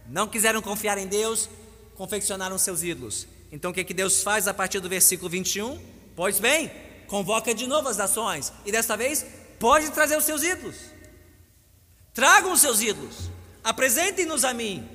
[0.08, 1.50] Não quiseram confiar em Deus,
[1.96, 3.28] confeccionaram seus ídolos.
[3.52, 5.82] Então o que, que Deus faz a partir do versículo 21?
[6.16, 6.72] Pois bem,
[7.08, 9.26] convoca de novo as nações, e desta vez
[9.60, 10.76] pode trazer os seus ídolos.
[12.14, 13.30] Tragam os seus ídolos,
[13.64, 14.88] apresentem-nos a mim.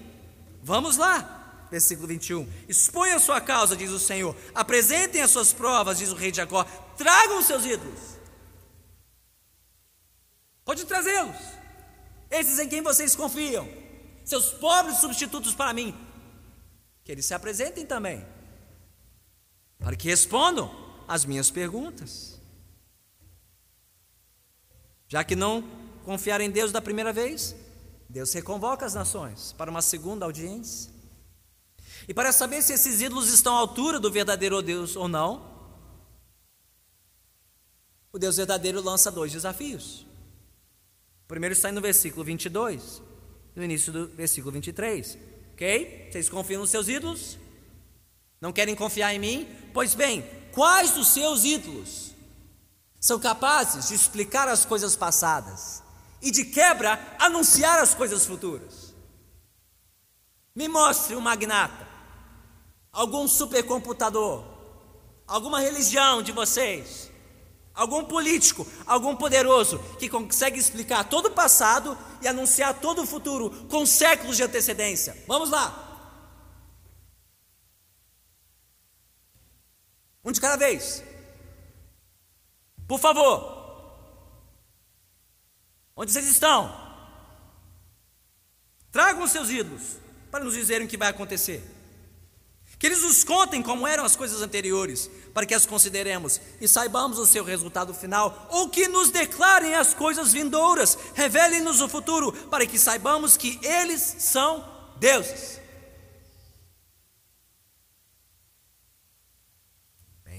[0.62, 1.41] Vamos lá,
[1.72, 2.46] versículo 21.
[2.68, 4.37] Exponha a sua causa, diz o Senhor.
[4.54, 6.64] Apresentem as suas provas, diz o rei de Jacó.
[6.96, 7.98] Tragam os seus ídolos.
[10.66, 11.37] Pode trazê-los.
[12.30, 13.66] Esses em quem vocês confiam.
[14.22, 15.96] Seus pobres substitutos para mim.
[17.02, 18.24] Que eles se apresentem também.
[19.78, 20.70] Para que respondam
[21.08, 22.38] as minhas perguntas.
[25.08, 25.62] Já que não
[26.04, 27.56] confiaram em Deus da primeira vez,
[28.11, 30.92] Deus reconvoca as nações para uma segunda audiência.
[32.08, 35.50] E para saber se esses ídolos estão à altura do verdadeiro Deus ou não,
[38.12, 40.06] o Deus verdadeiro lança dois desafios.
[41.24, 43.02] O primeiro está no versículo 22,
[43.54, 45.18] no início do versículo 23.
[45.52, 46.08] Ok?
[46.10, 47.38] Vocês confiam nos seus ídolos?
[48.40, 49.48] Não querem confiar em mim?
[49.72, 52.12] Pois bem, Quais dos seus ídolos
[53.00, 55.82] são capazes de explicar as coisas passadas
[56.20, 58.94] e de quebra anunciar as coisas futuras?
[60.54, 61.88] Me mostre um magnata,
[62.92, 64.44] algum supercomputador,
[65.26, 67.11] alguma religião de vocês,
[67.74, 73.50] algum político, algum poderoso que consegue explicar todo o passado e anunciar todo o futuro
[73.68, 75.16] com séculos de antecedência.
[75.26, 75.88] Vamos lá.
[80.24, 81.02] Um de cada vez.
[82.87, 83.61] Por favor.
[85.96, 86.81] Onde vocês estão?
[88.90, 89.96] Tragam os seus ídolos
[90.31, 91.81] para nos dizerem o que vai acontecer.
[92.82, 97.16] Que eles nos contem como eram as coisas anteriores, para que as consideremos e saibamos
[97.16, 102.66] o seu resultado final, ou que nos declarem as coisas vindouras, revelem-nos o futuro, para
[102.66, 104.68] que saibamos que eles são
[104.98, 105.60] deuses.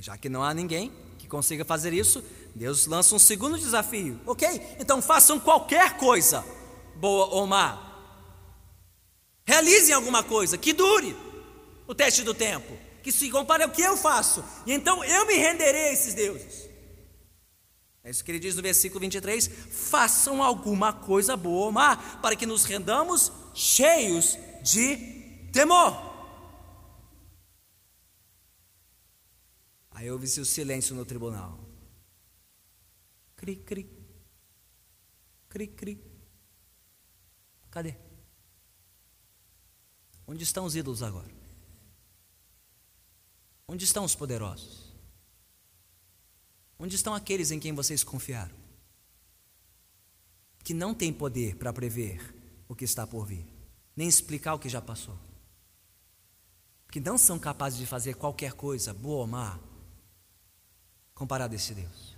[0.01, 2.21] Já que não há ninguém que consiga fazer isso,
[2.53, 4.19] Deus lança um segundo desafio.
[4.25, 4.75] Ok?
[4.81, 6.43] Então façam qualquer coisa,
[6.97, 8.03] boa ou má.
[9.45, 11.22] Realizem alguma coisa que dure
[11.87, 15.35] o teste do tempo, que se compare ao que eu faço, e então eu me
[15.35, 16.69] renderei a esses deuses.
[18.03, 22.35] É isso que ele diz no versículo 23: façam alguma coisa boa ou má, para
[22.35, 24.97] que nos rendamos cheios de
[25.53, 26.11] temor.
[29.91, 31.59] Aí ouve-se o silêncio no tribunal.
[33.37, 33.89] Cri, cri.
[35.47, 36.03] Cri, cri.
[37.69, 37.95] Cadê?
[40.27, 41.42] Onde estão os ídolos agora?
[43.67, 44.93] Onde estão os poderosos?
[46.77, 48.55] Onde estão aqueles em quem vocês confiaram?
[50.63, 52.33] Que não têm poder para prever
[52.67, 53.45] o que está por vir,
[53.95, 55.17] nem explicar o que já passou.
[56.91, 59.59] Que não são capazes de fazer qualquer coisa, boa ou má,
[61.13, 62.15] comparado a esse Deus.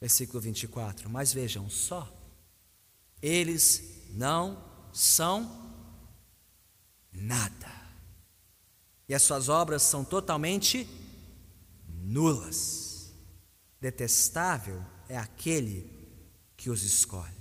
[0.00, 1.08] Versículo 24.
[1.08, 2.12] Mas vejam só,
[3.20, 5.72] eles não são
[7.12, 7.77] nada,
[9.08, 10.86] e as suas obras são totalmente
[11.88, 13.12] nulas.
[13.80, 15.90] Detestável é aquele
[16.56, 17.38] que os escolhe.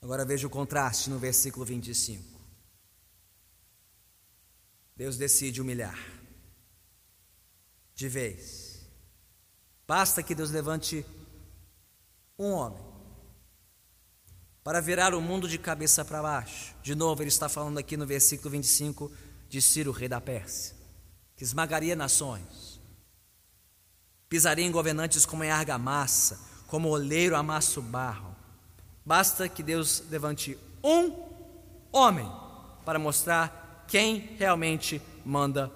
[0.00, 2.24] Agora veja o contraste no versículo 25.
[4.96, 5.98] Deus decide humilhar.
[7.94, 8.84] De vez.
[9.86, 11.06] Basta que Deus levante
[12.36, 12.91] um homem
[14.64, 16.74] para virar o mundo de cabeça para baixo.
[16.82, 19.10] De novo, ele está falando aqui no versículo 25
[19.48, 20.74] de Ciro, rei da Pérsia,
[21.36, 22.80] que esmagaria nações.
[24.28, 28.34] Pisaria em governantes como em argamassa, como oleiro amassa o barro.
[29.04, 31.12] Basta que Deus levante um
[31.90, 32.30] homem
[32.84, 35.70] para mostrar quem realmente manda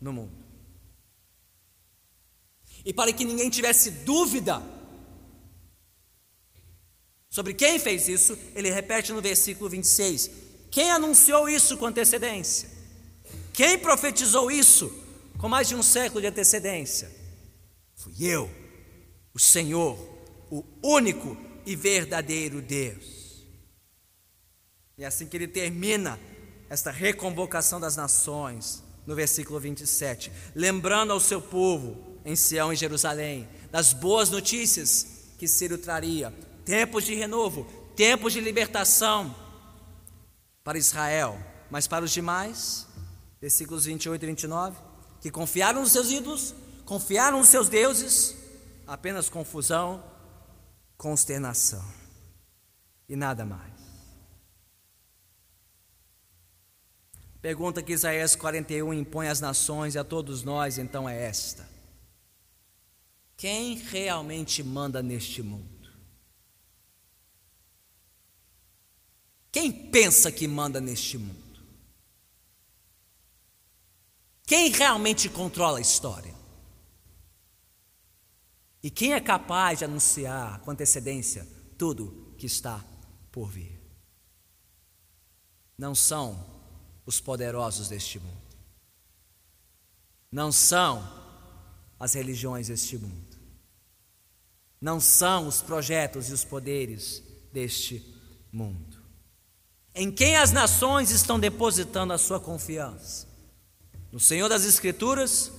[0.00, 0.32] no mundo.
[2.84, 4.62] E para que ninguém tivesse dúvida
[7.32, 10.30] sobre quem fez isso, ele repete no versículo 26:
[10.70, 12.68] Quem anunciou isso com antecedência?
[13.54, 14.92] Quem profetizou isso
[15.38, 17.10] com mais de um século de antecedência?
[17.94, 18.50] Fui eu,
[19.32, 19.98] o Senhor,
[20.50, 23.46] o único e verdadeiro Deus.
[24.98, 26.20] E é assim que ele termina
[26.68, 33.48] esta reconvocação das nações, no versículo 27, lembrando ao seu povo em Sião e Jerusalém
[33.70, 35.06] das boas notícias
[35.38, 36.32] que Ciro traria,
[36.64, 37.64] tempos de renovo,
[37.96, 39.34] tempos de libertação
[40.64, 41.38] para Israel,
[41.70, 42.86] mas para os demais,
[43.40, 44.76] versículos 28 e 29,
[45.20, 48.36] que confiaram nos seus ídolos, confiaram nos seus deuses,
[48.86, 50.02] apenas confusão,
[50.96, 51.84] consternação
[53.08, 53.72] e nada mais.
[57.40, 61.68] Pergunta que Isaías 41 impõe às nações e a todos nós, então, é esta:
[63.36, 65.81] Quem realmente manda neste mundo?
[69.62, 71.62] Quem pensa que manda neste mundo?
[74.44, 76.34] Quem realmente controla a história?
[78.82, 81.46] E quem é capaz de anunciar com antecedência
[81.78, 82.84] tudo que está
[83.30, 83.80] por vir?
[85.78, 86.44] Não são
[87.06, 88.56] os poderosos deste mundo.
[90.28, 91.08] Não são
[92.00, 93.38] as religiões deste mundo.
[94.80, 97.22] Não são os projetos e os poderes
[97.52, 98.04] deste
[98.50, 98.91] mundo.
[99.94, 103.26] Em quem as nações estão depositando a sua confiança?
[104.10, 105.52] No Senhor das Escrituras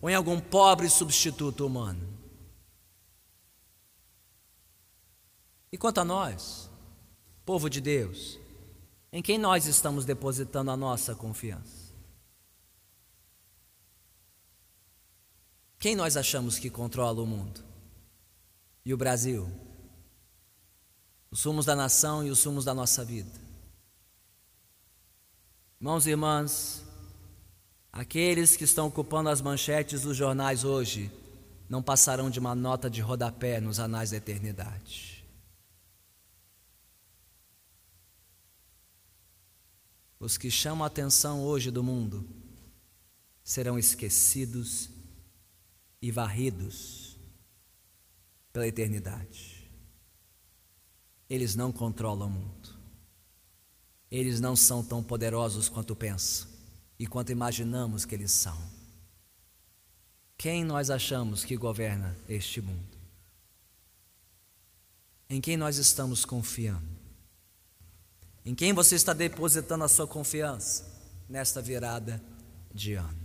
[0.00, 2.08] ou em algum pobre substituto humano?
[5.72, 6.68] E quanto a nós,
[7.44, 8.38] povo de Deus,
[9.12, 11.90] em quem nós estamos depositando a nossa confiança?
[15.78, 17.64] Quem nós achamos que controla o mundo?
[18.84, 19.50] E o Brasil?
[21.30, 23.49] Os sumos da nação e os sumos da nossa vida.
[25.80, 26.84] Irmãos e irmãs,
[27.90, 31.10] aqueles que estão ocupando as manchetes dos jornais hoje
[31.70, 35.24] não passarão de uma nota de rodapé nos anais da eternidade.
[40.18, 42.28] Os que chamam a atenção hoje do mundo
[43.42, 44.90] serão esquecidos
[46.02, 47.16] e varridos
[48.52, 49.72] pela eternidade.
[51.26, 52.59] Eles não controlam o mundo.
[54.10, 56.48] Eles não são tão poderosos quanto pensam
[56.98, 58.58] e quanto imaginamos que eles são.
[60.36, 62.98] Quem nós achamos que governa este mundo?
[65.28, 66.88] Em quem nós estamos confiando?
[68.44, 70.86] Em quem você está depositando a sua confiança
[71.28, 72.20] nesta virada
[72.74, 73.20] de ano?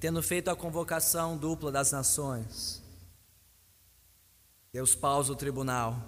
[0.00, 2.81] Tendo feito a convocação dupla das nações,
[4.72, 6.02] Deus pausa o tribunal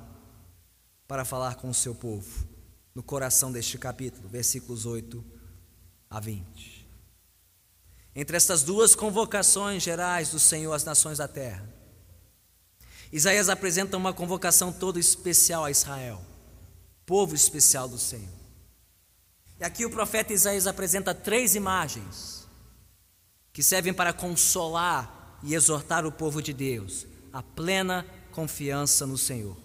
[1.06, 2.48] para falar com o seu povo,
[2.94, 5.22] no coração deste capítulo, versículos 8
[6.08, 6.88] a 20.
[8.16, 11.68] Entre estas duas convocações gerais do Senhor às nações da terra,
[13.12, 16.24] Isaías apresenta uma convocação toda especial a Israel,
[17.04, 18.32] povo especial do Senhor.
[19.60, 22.48] E aqui o profeta Isaías apresenta três imagens
[23.52, 29.56] que servem para consolar e exortar o povo de Deus a plena confiança no Senhor.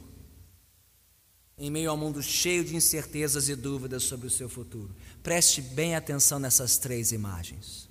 [1.57, 5.95] Em meio ao mundo cheio de incertezas e dúvidas sobre o seu futuro, preste bem
[5.95, 7.89] atenção nessas três imagens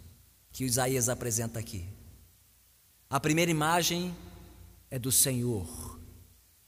[0.53, 1.85] que Isaías apresenta aqui.
[3.11, 4.17] A primeira imagem
[4.89, 5.99] é do Senhor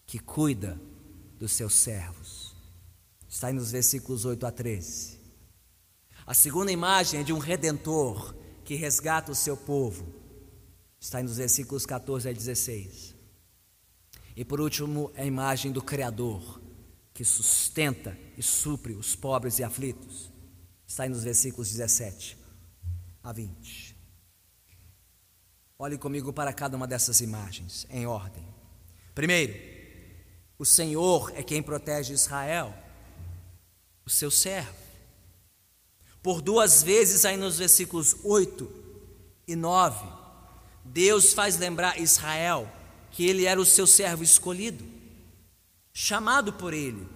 [0.05, 0.78] que cuida
[1.39, 2.53] dos seus servos.
[3.28, 5.20] Está aí nos versículos 8 a 13.
[6.26, 10.05] A segunda imagem é de um redentor que resgata o seu povo.
[11.01, 13.10] Está aí nos versículos 14 a 16.
[14.41, 16.62] E por último, é a imagem do Criador
[17.12, 20.32] que sustenta e supre os pobres e aflitos.
[20.86, 22.38] Está aí nos versículos 17
[23.22, 23.95] a 20.
[25.78, 28.49] Olhe comigo para cada uma dessas imagens, em ordem.
[29.14, 29.53] Primeiro,
[30.59, 32.74] o Senhor é quem protege Israel,
[34.07, 34.72] o seu servo.
[36.22, 38.72] Por duas vezes, aí nos versículos 8
[39.47, 40.03] e 9,
[40.82, 42.80] Deus faz lembrar Israel
[43.21, 44.83] que ele era o seu servo escolhido,
[45.93, 47.07] chamado por ele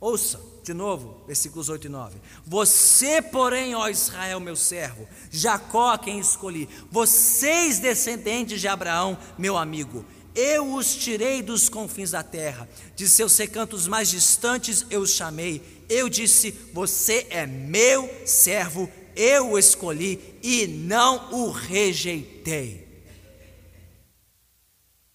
[0.00, 2.16] Ouça, de novo, versículos 8 e 9.
[2.44, 10.04] Você, porém, ó Israel, meu servo, Jacó quem escolhi, vocês, descendentes de Abraão, meu amigo,
[10.34, 15.62] eu os tirei dos confins da terra, de seus recantos mais distantes eu os chamei.
[15.88, 22.91] Eu disse: Você é meu servo, eu o escolhi e não o rejeitei.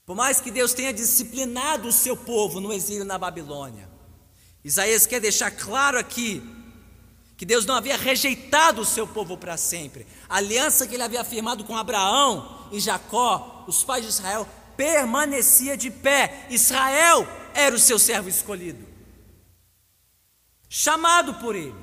[0.07, 3.89] Por mais que Deus tenha disciplinado o seu povo no exílio na Babilônia,
[4.63, 6.41] Isaías quer deixar claro aqui
[7.35, 10.07] que Deus não havia rejeitado o seu povo para sempre.
[10.29, 14.47] A aliança que ele havia firmado com Abraão e Jacó, os pais de Israel,
[14.77, 16.47] permanecia de pé.
[16.49, 18.87] Israel era o seu servo escolhido,
[20.69, 21.75] chamado por ele.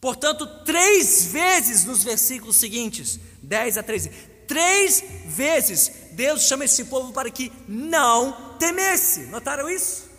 [0.00, 4.08] Portanto, três vezes nos versículos seguintes, 10 a 13,
[4.46, 9.26] três vezes Deus chama esse povo para que não temesse.
[9.26, 10.10] Notaram isso?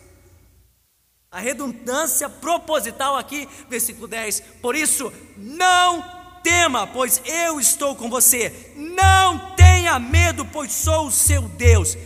[1.30, 4.40] A redundância proposital aqui, versículo 10.
[4.62, 6.02] Por isso, não
[6.42, 8.72] tema, pois eu estou com você.
[8.76, 11.98] Não tenha medo, pois sou o seu Deus.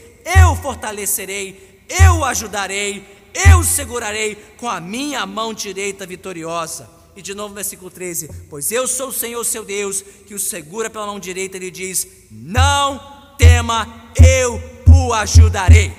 [0.42, 3.07] Eu fortalecerei, eu ajudarei,
[3.47, 6.90] eu segurarei com a minha mão direita vitoriosa.
[7.14, 10.90] E de novo, versículo 13: Pois eu sou o Senhor seu Deus, que o segura
[10.90, 14.61] pela mão direita, ele diz: Não tema, eu
[14.95, 15.95] o ajudarei.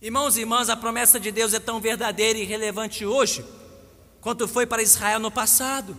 [0.00, 3.44] Irmãos e irmãs, a promessa de Deus é tão verdadeira e relevante hoje
[4.20, 5.96] quanto foi para Israel no passado.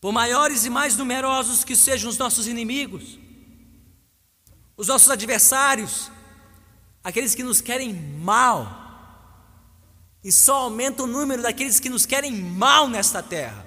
[0.00, 3.18] Por maiores e mais numerosos que sejam os nossos inimigos,
[4.76, 6.10] os nossos adversários,
[7.02, 8.82] aqueles que nos querem mal,
[10.22, 13.63] e só aumenta o número daqueles que nos querem mal nesta terra,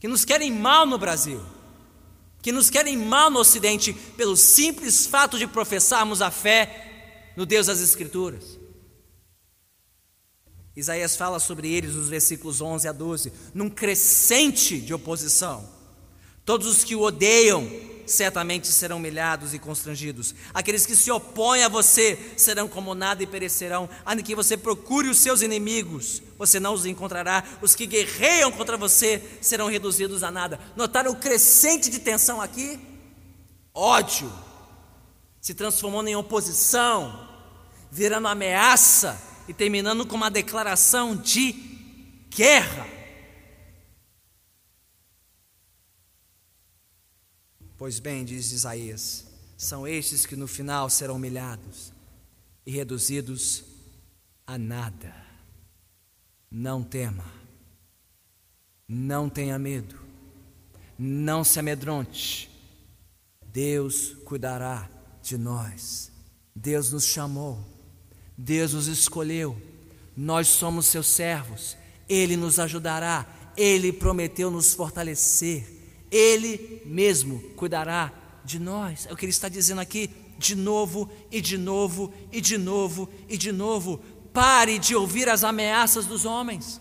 [0.00, 1.40] que nos querem mal no Brasil
[2.40, 7.66] que nos querem mal no Ocidente pelo simples fato de professarmos a fé no Deus
[7.66, 8.58] das Escrituras.
[10.74, 15.68] Isaías fala sobre eles nos versículos 11 a 12, num crescente de oposição.
[16.44, 17.68] Todos os que o odeiam
[18.08, 20.34] certamente serão humilhados e constrangidos.
[20.52, 23.88] Aqueles que se opõem a você serão como nada e perecerão.
[24.04, 27.44] Ainda que você procure os seus inimigos, você não os encontrará.
[27.60, 30.58] Os que guerreiam contra você serão reduzidos a nada.
[30.76, 32.78] Notaram o crescente de tensão aqui?
[33.74, 34.32] Ódio
[35.40, 37.26] se transformou em oposição,
[37.90, 41.52] virando ameaça e terminando com uma declaração de
[42.28, 42.97] guerra.
[47.78, 49.24] Pois bem, diz Isaías,
[49.56, 51.92] são estes que no final serão humilhados
[52.66, 53.62] e reduzidos
[54.44, 55.14] a nada.
[56.50, 57.24] Não tema,
[58.88, 59.96] não tenha medo,
[60.98, 62.50] não se amedronte.
[63.46, 64.90] Deus cuidará
[65.22, 66.10] de nós.
[66.52, 67.64] Deus nos chamou,
[68.36, 69.56] Deus nos escolheu,
[70.16, 71.76] nós somos seus servos,
[72.08, 73.24] Ele nos ajudará,
[73.56, 75.77] Ele prometeu nos fortalecer.
[76.10, 78.12] Ele mesmo cuidará
[78.44, 79.06] de nós.
[79.06, 83.08] É o que ele está dizendo aqui, de novo e de novo e de novo
[83.28, 84.00] e de novo.
[84.32, 86.80] Pare de ouvir as ameaças dos homens.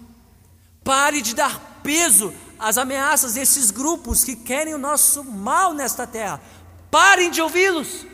[0.84, 6.42] Pare de dar peso às ameaças desses grupos que querem o nosso mal nesta terra.
[6.90, 8.06] Parem de ouvi-los.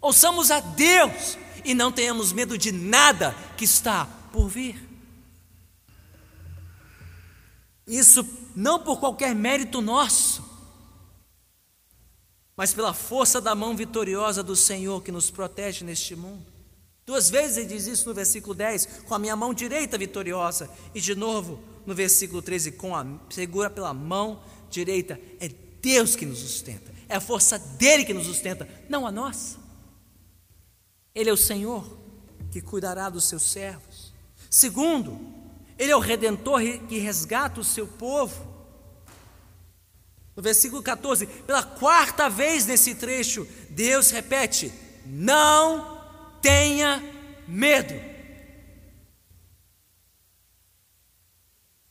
[0.00, 4.85] Ouçamos a Deus e não tenhamos medo de nada que está por vir.
[7.86, 10.44] Isso não por qualquer mérito nosso,
[12.56, 16.44] mas pela força da mão vitoriosa do Senhor que nos protege neste mundo.
[17.04, 21.00] Duas vezes ele diz isso no versículo 10, com a minha mão direita vitoriosa, e
[21.00, 25.20] de novo no versículo 13, com a segura pela mão direita.
[25.38, 25.48] É
[25.80, 29.58] Deus que nos sustenta, é a força dele que nos sustenta, não a nossa.
[31.14, 31.86] Ele é o Senhor
[32.50, 34.12] que cuidará dos seus servos.
[34.50, 35.35] Segundo,
[35.78, 38.54] ele é o redentor que resgata o seu povo.
[40.34, 44.72] No versículo 14, pela quarta vez nesse trecho, Deus repete:
[45.06, 46.00] Não
[46.42, 47.02] tenha
[47.48, 47.94] medo.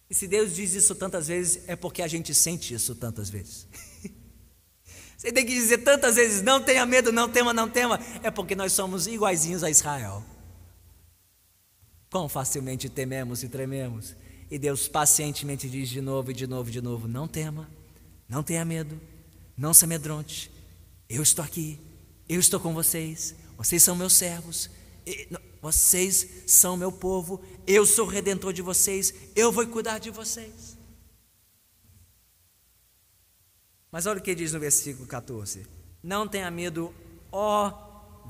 [0.08, 3.68] E se Deus diz isso tantas vezes, é porque a gente sente isso tantas vezes.
[5.18, 8.56] Você tem que dizer tantas vezes: Não tenha medo, não tema, não tema, é porque
[8.56, 10.24] nós somos iguaizinhos a Israel.
[12.16, 14.16] Quão facilmente tememos e trememos.
[14.50, 17.70] E Deus pacientemente diz de novo e de novo e de novo: Não tema,
[18.26, 18.98] não tenha medo,
[19.58, 20.50] não se amedronte.
[21.10, 21.78] Eu estou aqui,
[22.30, 24.70] eu estou com vocês, vocês são meus servos,
[25.62, 30.78] vocês são meu povo, eu sou o redentor de vocês, eu vou cuidar de vocês.
[33.92, 35.68] Mas olha o que diz no versículo 14:
[36.02, 36.96] Não tenha medo,
[37.30, 37.74] ó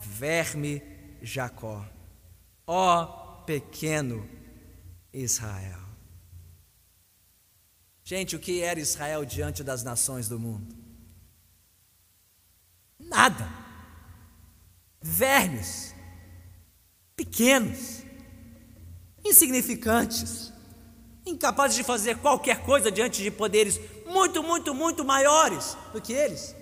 [0.02, 0.82] verme
[1.22, 1.88] Jacó,
[2.66, 4.28] ó pequeno
[5.14, 5.80] Israel.
[8.04, 10.76] Gente, o que era Israel diante das nações do mundo?
[13.00, 13.50] Nada.
[15.02, 15.93] Vermes,
[17.16, 18.04] pequenos,
[19.24, 20.52] insignificantes,
[21.26, 26.56] incapazes de fazer qualquer coisa diante de poderes muito, muito, muito maiores do que eles.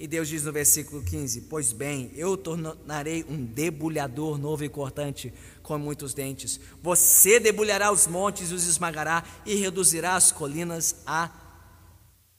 [0.00, 5.30] E Deus diz no versículo 15: Pois bem, eu tornarei um debulhador novo e cortante
[5.62, 6.58] com muitos dentes.
[6.82, 11.28] Você debulhará os montes e os esmagará e reduzirá as colinas a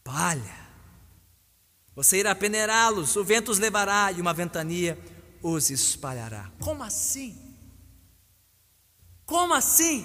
[0.03, 0.59] palha.
[1.95, 4.97] Você irá peneirá-los, o vento os levará e uma ventania
[5.43, 6.51] os espalhará.
[6.59, 7.38] Como assim?
[9.24, 10.03] Como assim?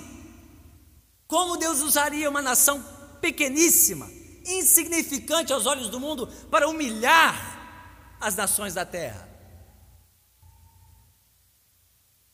[1.27, 2.85] Como Deus usaria uma nação
[3.23, 4.11] pequeníssima,
[4.47, 9.29] insignificante aos olhos do mundo, para humilhar as nações da terra?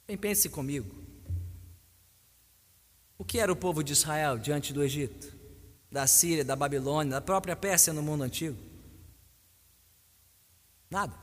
[0.07, 1.03] Bem, pense comigo.
[3.17, 5.33] O que era o povo de Israel diante do Egito,
[5.91, 8.59] da Síria, da Babilônia, da própria Pérsia no mundo antigo?
[10.91, 11.17] Nada.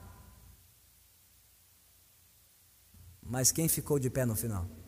[3.21, 4.78] Mas quem ficou de pé no final?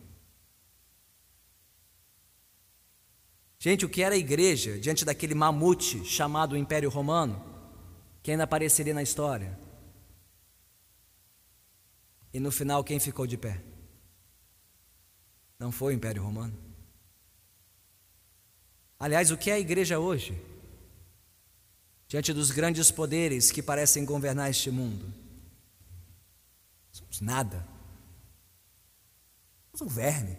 [3.62, 7.40] Gente, o que era a igreja diante daquele mamute chamado Império Romano,
[8.20, 9.56] que ainda apareceria na história?
[12.34, 13.62] E no final, quem ficou de pé?
[15.60, 16.58] Não foi o Império Romano.
[18.98, 20.36] Aliás, o que é a igreja hoje?
[22.08, 25.14] Diante dos grandes poderes que parecem governar este mundo.
[26.90, 27.64] Somos nada.
[29.72, 30.36] Somos um verme.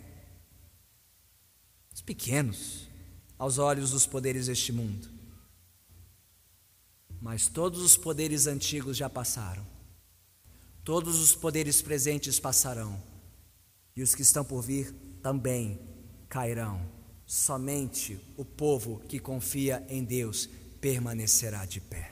[1.88, 2.92] Somos pequenos
[3.38, 5.10] aos olhos dos poderes deste mundo.
[7.22, 9.66] Mas todos os poderes antigos já passaram.
[10.84, 13.02] Todos os poderes presentes passarão.
[13.96, 15.80] E os que estão por vir também
[16.28, 16.82] cairão.
[17.26, 20.50] Somente o povo que confia em Deus
[20.82, 22.12] permanecerá de pé.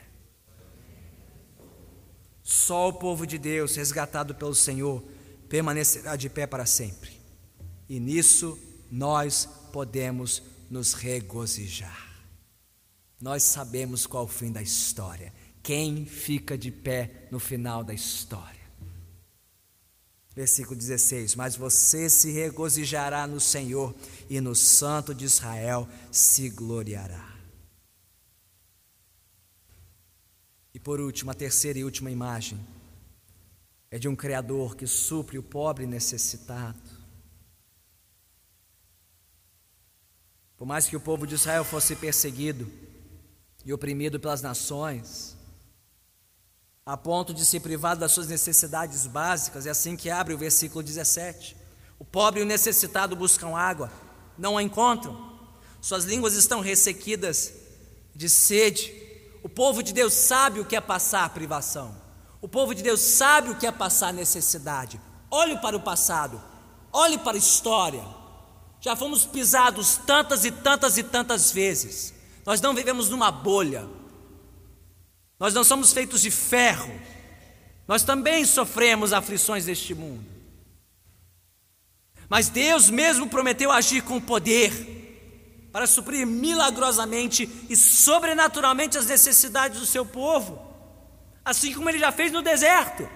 [2.41, 5.03] Só o povo de Deus, resgatado pelo Senhor,
[5.49, 7.11] permanecerá de pé para sempre.
[7.89, 8.57] E nisso
[8.89, 10.41] nós podemos
[10.71, 12.09] nos regozijar.
[13.19, 15.33] Nós sabemos qual o fim da história.
[15.61, 18.61] Quem fica de pé no final da história?
[20.33, 23.93] Versículo 16: Mas você se regozijará no Senhor
[24.29, 27.37] e no Santo de Israel se gloriará.
[30.73, 32.57] E por último, a terceira e última imagem
[33.91, 36.79] é de um Criador que supre o pobre necessitado.
[40.61, 42.71] Por mais que o povo de Israel fosse perseguido
[43.65, 45.35] e oprimido pelas nações,
[46.85, 49.65] a ponto de ser privado das suas necessidades básicas.
[49.65, 51.57] É assim que abre o versículo 17.
[51.97, 53.91] O pobre e o necessitado buscam água,
[54.37, 55.35] não a encontram.
[55.81, 57.51] Suas línguas estão ressequidas
[58.13, 58.93] de sede.
[59.41, 61.99] O povo de Deus sabe o que é passar privação.
[62.39, 65.01] O povo de Deus sabe o que é passar necessidade.
[65.31, 66.39] Olhe para o passado,
[66.93, 68.20] olhe para a história.
[68.81, 72.13] Já fomos pisados tantas e tantas e tantas vezes.
[72.43, 73.87] Nós não vivemos numa bolha.
[75.39, 76.91] Nós não somos feitos de ferro.
[77.87, 80.25] Nós também sofremos aflições deste mundo.
[82.27, 89.85] Mas Deus mesmo prometeu agir com poder para suprir milagrosamente e sobrenaturalmente as necessidades do
[89.85, 90.59] seu povo,
[91.45, 93.07] assim como ele já fez no deserto.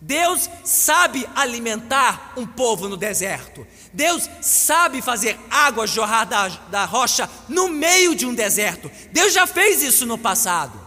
[0.00, 3.66] Deus sabe alimentar um povo no deserto.
[3.92, 8.90] Deus sabe fazer água jorrar da, da rocha no meio de um deserto.
[9.10, 10.86] Deus já fez isso no passado.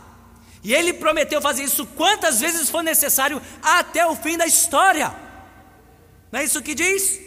[0.63, 5.13] E ele prometeu fazer isso quantas vezes for necessário até o fim da história.
[6.31, 7.19] Não é isso que diz?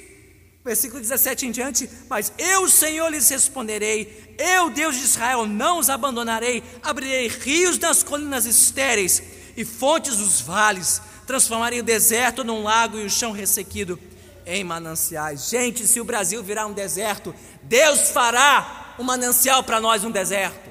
[0.65, 5.91] Versículo 17 em diante: Mas eu, Senhor, lhes responderei: Eu, Deus de Israel, não os
[5.91, 6.63] abandonarei.
[6.83, 9.23] Abrirei rios nas colinas estéreis
[9.57, 11.01] e fontes dos vales.
[11.33, 13.99] Transformarei o deserto num lago e o chão ressequido
[14.45, 15.49] em mananciais.
[15.49, 20.71] Gente, se o Brasil virar um deserto, Deus fará um manancial para nós, um deserto.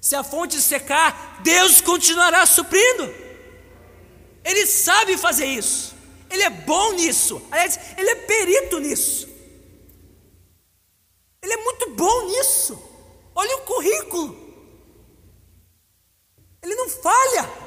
[0.00, 3.14] Se a fonte secar, Deus continuará suprindo.
[4.44, 5.94] Ele sabe fazer isso.
[6.28, 7.40] Ele é bom nisso.
[7.48, 9.28] Aliás, ele é perito nisso.
[11.40, 12.76] Ele é muito bom nisso.
[13.36, 14.36] Olha o currículo.
[16.60, 17.62] Ele não falha.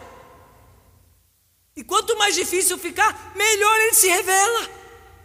[1.78, 4.70] E quanto mais difícil ficar, melhor ele se revela.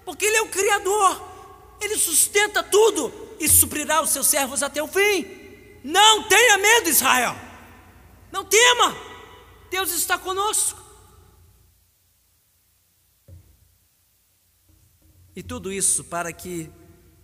[0.04, 1.30] Porque ele é o Criador.
[1.80, 5.26] Ele sustenta tudo e suprirá os seus servos até o fim.
[5.82, 7.34] Não tenha medo, Israel.
[8.30, 8.96] Não tema.
[9.68, 10.80] Deus está conosco.
[15.34, 16.70] E tudo isso para que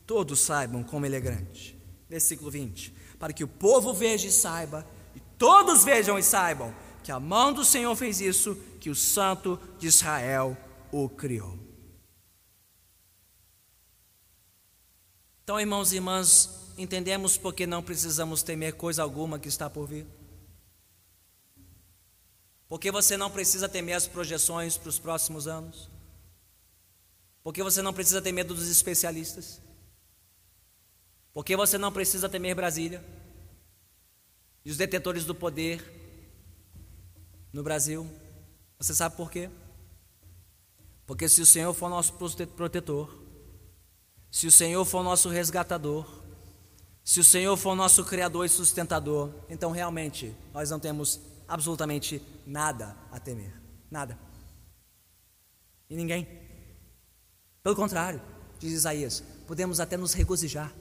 [0.07, 1.79] todos saibam como Ele é grande.
[2.09, 6.75] Versículo 20: Para que o povo veja e saiba, e todos vejam e saibam,
[7.05, 10.57] que a mão do Senhor fez isso, que o Santo de Israel
[10.93, 11.59] o criou.
[15.43, 20.07] Então, irmãos e irmãs, entendemos porque não precisamos temer coisa alguma que está por vir.
[22.69, 25.89] Porque você não precisa temer as projeções para os próximos anos.
[27.43, 29.61] Porque você não precisa ter medo dos especialistas.
[31.33, 33.03] Porque você não precisa temer Brasília
[34.65, 35.83] e os detetores do poder
[37.53, 38.07] no Brasil.
[38.79, 39.51] Você sabe por quê?
[41.07, 42.13] Porque se o Senhor for nosso
[42.57, 43.19] protetor,
[44.31, 46.07] se o Senhor for nosso resgatador,
[47.03, 51.19] se o Senhor for nosso criador e sustentador, então realmente nós não temos
[51.49, 53.53] absolutamente nada a temer.
[53.91, 54.19] Nada.
[55.89, 56.29] E ninguém.
[57.63, 58.21] Pelo contrário,
[58.59, 60.73] diz Isaías, podemos até nos regozijar.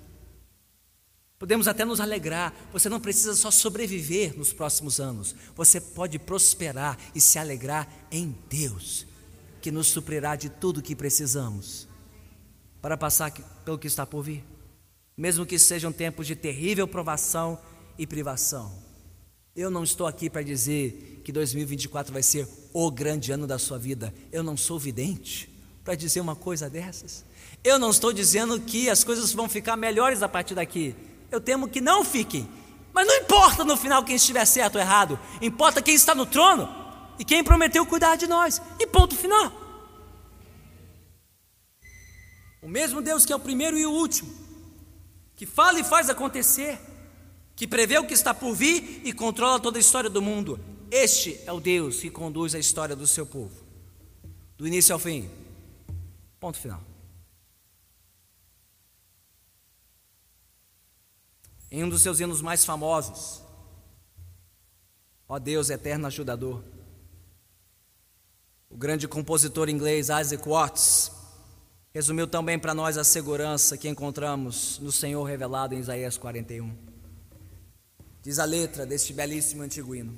[1.39, 2.53] Podemos até nos alegrar.
[2.73, 5.35] Você não precisa só sobreviver nos próximos anos.
[5.55, 9.05] Você pode prosperar e se alegrar em Deus,
[9.61, 11.87] que nos suprirá de tudo o que precisamos
[12.81, 13.31] para passar
[13.63, 14.43] pelo que está por vir.
[15.15, 17.59] Mesmo que sejam tempos de terrível provação
[17.97, 18.71] e privação.
[19.55, 23.79] Eu não estou aqui para dizer que 2024 vai ser o grande ano da sua
[23.79, 24.13] vida.
[24.31, 25.49] Eu não sou vidente
[25.83, 27.25] para dizer uma coisa dessas.
[27.63, 30.95] Eu não estou dizendo que as coisas vão ficar melhores a partir daqui.
[31.31, 32.49] Eu temo que não fiquem.
[32.93, 35.19] Mas não importa no final quem estiver certo ou errado.
[35.41, 36.67] Importa quem está no trono
[37.19, 38.61] e quem prometeu cuidar de nós.
[38.79, 39.51] E ponto final.
[42.61, 44.33] O mesmo Deus que é o primeiro e o último,
[45.35, 46.79] que fala e faz acontecer,
[47.55, 50.59] que prevê o que está por vir e controla toda a história do mundo.
[50.89, 53.55] Este é o Deus que conduz a história do seu povo,
[54.57, 55.29] do início ao fim.
[56.39, 56.86] Ponto final.
[61.69, 63.41] Em um dos seus hinos mais famosos,
[65.29, 66.63] Ó Deus eterno ajudador,
[68.69, 71.11] o grande compositor inglês Isaac Watts
[71.93, 76.73] resumiu também para nós a segurança que encontramos no Senhor revelado em Isaías 41.
[78.21, 80.15] Diz a letra deste belíssimo antigo hino: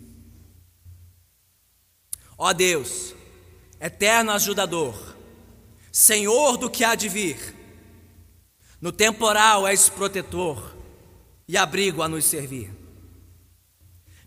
[2.37, 3.15] Ó Deus,
[3.79, 5.15] eterno ajudador,
[5.91, 7.55] Senhor do que há de vir.
[8.79, 10.78] No temporal és protetor
[11.49, 12.71] e abrigo a nos servir.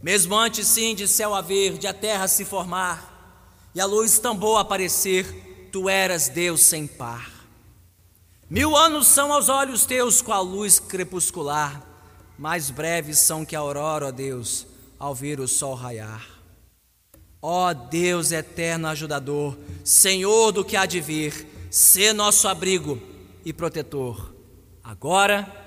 [0.02, 4.58] Mesmo antes sim de céu haver, de a terra se formar e a luz tambor
[4.58, 7.30] aparecer, tu eras Deus sem par.
[8.50, 11.80] Mil anos são aos olhos teus com a luz crepuscular,
[12.36, 14.66] mais breves são que a aurora, ó Deus,
[14.98, 16.28] ao vir o sol raiar.
[17.40, 23.00] Ó Deus eterno ajudador, Senhor do que há de vir, Sê nosso abrigo
[23.46, 24.34] e protetor,
[24.84, 25.61] agora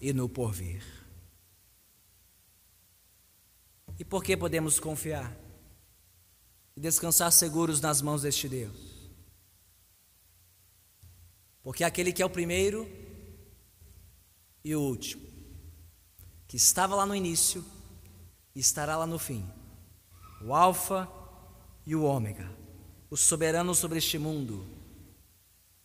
[0.00, 0.82] e no porvir.
[3.98, 5.36] E por que podemos confiar
[6.76, 8.98] e descansar seguros nas mãos deste Deus?
[11.62, 12.88] Porque aquele que é o primeiro
[14.64, 15.26] e o último,
[16.46, 17.64] que estava lá no início
[18.54, 19.48] estará lá no fim,
[20.42, 21.08] o Alfa
[21.86, 22.50] e o Ômega,
[23.10, 24.66] o soberano sobre este mundo,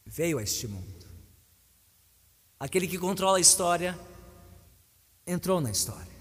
[0.05, 0.92] veio a este mundo.
[2.59, 3.97] Aquele que controla a história
[5.25, 6.13] entrou na história.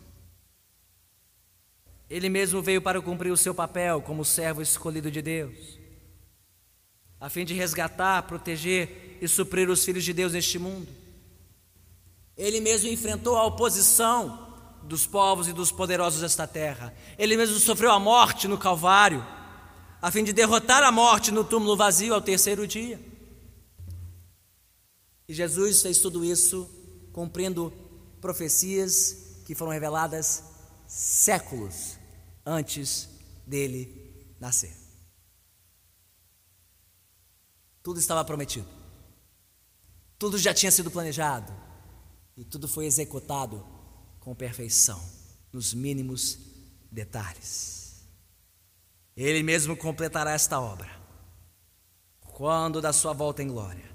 [2.09, 5.79] Ele mesmo veio para cumprir o seu papel como servo escolhido de Deus,
[7.19, 10.89] a fim de resgatar, proteger e suprir os filhos de Deus neste mundo.
[12.37, 14.53] Ele mesmo enfrentou a oposição
[14.83, 16.93] dos povos e dos poderosos desta terra.
[17.17, 19.25] Ele mesmo sofreu a morte no Calvário,
[20.01, 23.01] a fim de derrotar a morte no túmulo vazio ao terceiro dia.
[25.29, 26.69] E Jesus fez tudo isso
[27.13, 27.73] cumprindo
[28.21, 30.43] profecias que foram reveladas
[30.87, 31.97] séculos
[32.45, 33.09] antes
[33.47, 34.75] dele nascer.
[37.83, 38.69] Tudo estava prometido.
[40.19, 41.53] Tudo já tinha sido planejado.
[42.37, 43.67] E tudo foi executado
[44.21, 45.03] com perfeição,
[45.53, 46.39] nos mínimos
[46.91, 48.07] detalhes.
[49.17, 50.91] Ele mesmo completará esta obra
[52.21, 53.92] quando da sua volta em glória.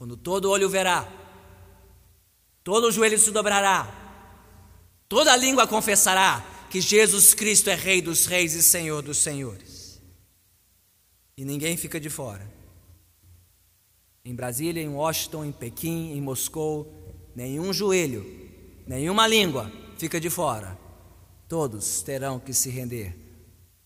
[0.00, 1.06] Quando todo olho verá,
[2.64, 3.86] todo joelho se dobrará,
[5.06, 10.00] toda língua confessará que Jesus Cristo é Rei dos Reis e Senhor dos Senhores.
[11.36, 12.50] E ninguém fica de fora.
[14.24, 18.24] Em Brasília, em Washington, em Pequim, em Moscou, nenhum joelho,
[18.86, 20.78] nenhuma língua fica de fora.
[21.46, 23.14] Todos terão que se render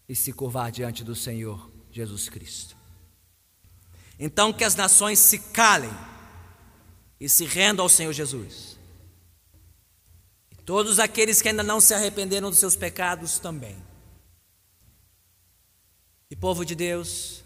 [0.09, 2.74] e se curvar diante do Senhor Jesus Cristo.
[4.19, 5.91] Então que as nações se calem
[7.19, 8.79] e se rendam ao Senhor Jesus.
[10.53, 13.77] E todos aqueles que ainda não se arrependeram dos seus pecados também.
[16.31, 17.45] E povo de Deus,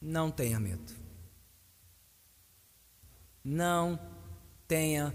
[0.00, 0.92] não tenha medo.
[3.44, 3.98] Não
[4.66, 5.14] tenha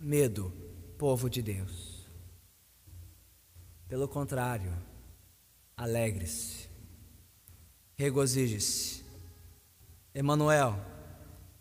[0.00, 0.52] medo,
[0.98, 2.04] povo de Deus.
[3.88, 4.72] Pelo contrário,
[5.76, 6.63] alegre-se,
[7.96, 9.02] regozije-se.
[10.14, 10.76] Emanuel,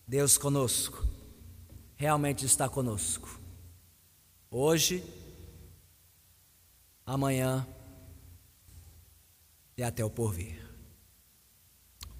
[0.07, 1.03] Deus conosco,
[1.95, 3.39] realmente está conosco.
[4.49, 5.03] Hoje,
[7.05, 7.67] amanhã
[9.75, 10.61] e até o porvir.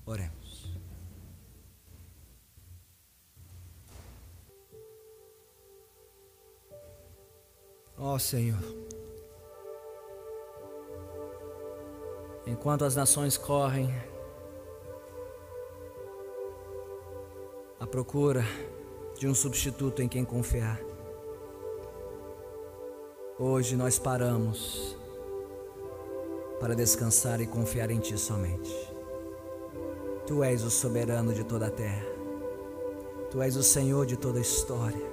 [0.05, 0.43] Oremos.
[7.95, 8.59] Ó oh, Senhor,
[12.45, 13.93] enquanto as nações correm
[17.79, 18.43] à procura
[19.17, 20.79] de um substituto em quem confiar,
[23.39, 24.97] hoje nós paramos
[26.59, 28.73] para descansar e confiar em Ti somente.
[30.25, 32.05] Tu és o soberano de toda a terra,
[33.29, 35.11] Tu és o Senhor de toda a história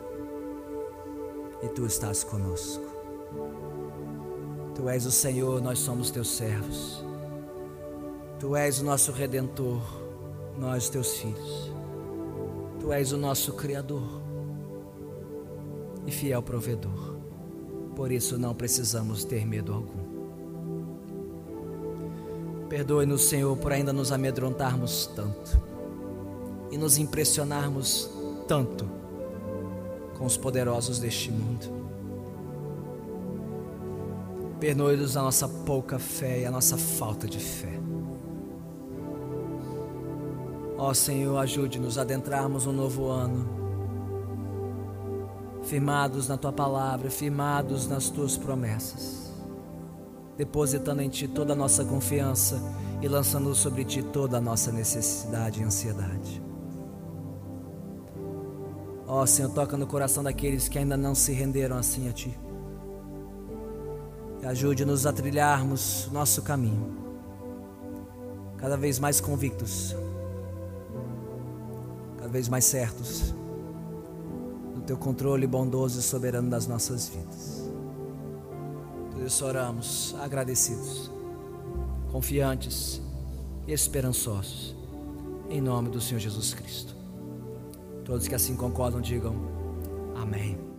[1.63, 2.85] e tu estás conosco.
[4.75, 7.10] Tu és o Senhor, nós somos teus servos.
[8.41, 9.83] Tu és o nosso redentor,
[10.59, 11.71] nós teus filhos.
[12.81, 14.23] Tu és o nosso criador
[16.07, 17.17] e fiel provedor.
[17.95, 20.01] Por isso não precisamos ter medo algum.
[22.71, 25.61] Perdoe-nos, Senhor, por ainda nos amedrontarmos tanto
[26.71, 28.11] e nos impressionarmos
[28.49, 28.89] tanto
[30.17, 31.67] com os poderosos deste mundo.
[34.59, 37.81] Perdoe-nos a nossa pouca fé e a nossa falta de fé.
[40.83, 43.47] Ó Senhor, ajude-nos a adentrarmos um novo ano,
[45.63, 49.31] firmados na tua palavra, firmados nas tuas promessas,
[50.39, 52.59] depositando em ti toda a nossa confiança
[53.03, 56.43] e lançando sobre ti toda a nossa necessidade e ansiedade.
[59.07, 62.35] Ó Senhor, toca no coração daqueles que ainda não se renderam assim a Ti.
[64.45, 66.97] Ajude-nos a trilharmos nosso caminho,
[68.57, 69.95] cada vez mais convictos,
[72.31, 73.35] vez mais certos
[74.75, 77.71] do Teu controle bondoso e soberano das nossas vidas.
[79.13, 81.11] Por isso oramos agradecidos,
[82.11, 83.03] confiantes
[83.67, 84.75] e esperançosos,
[85.51, 86.97] em nome do Senhor Jesus Cristo.
[88.05, 89.35] Todos que assim concordam, digam
[90.17, 90.70] amém.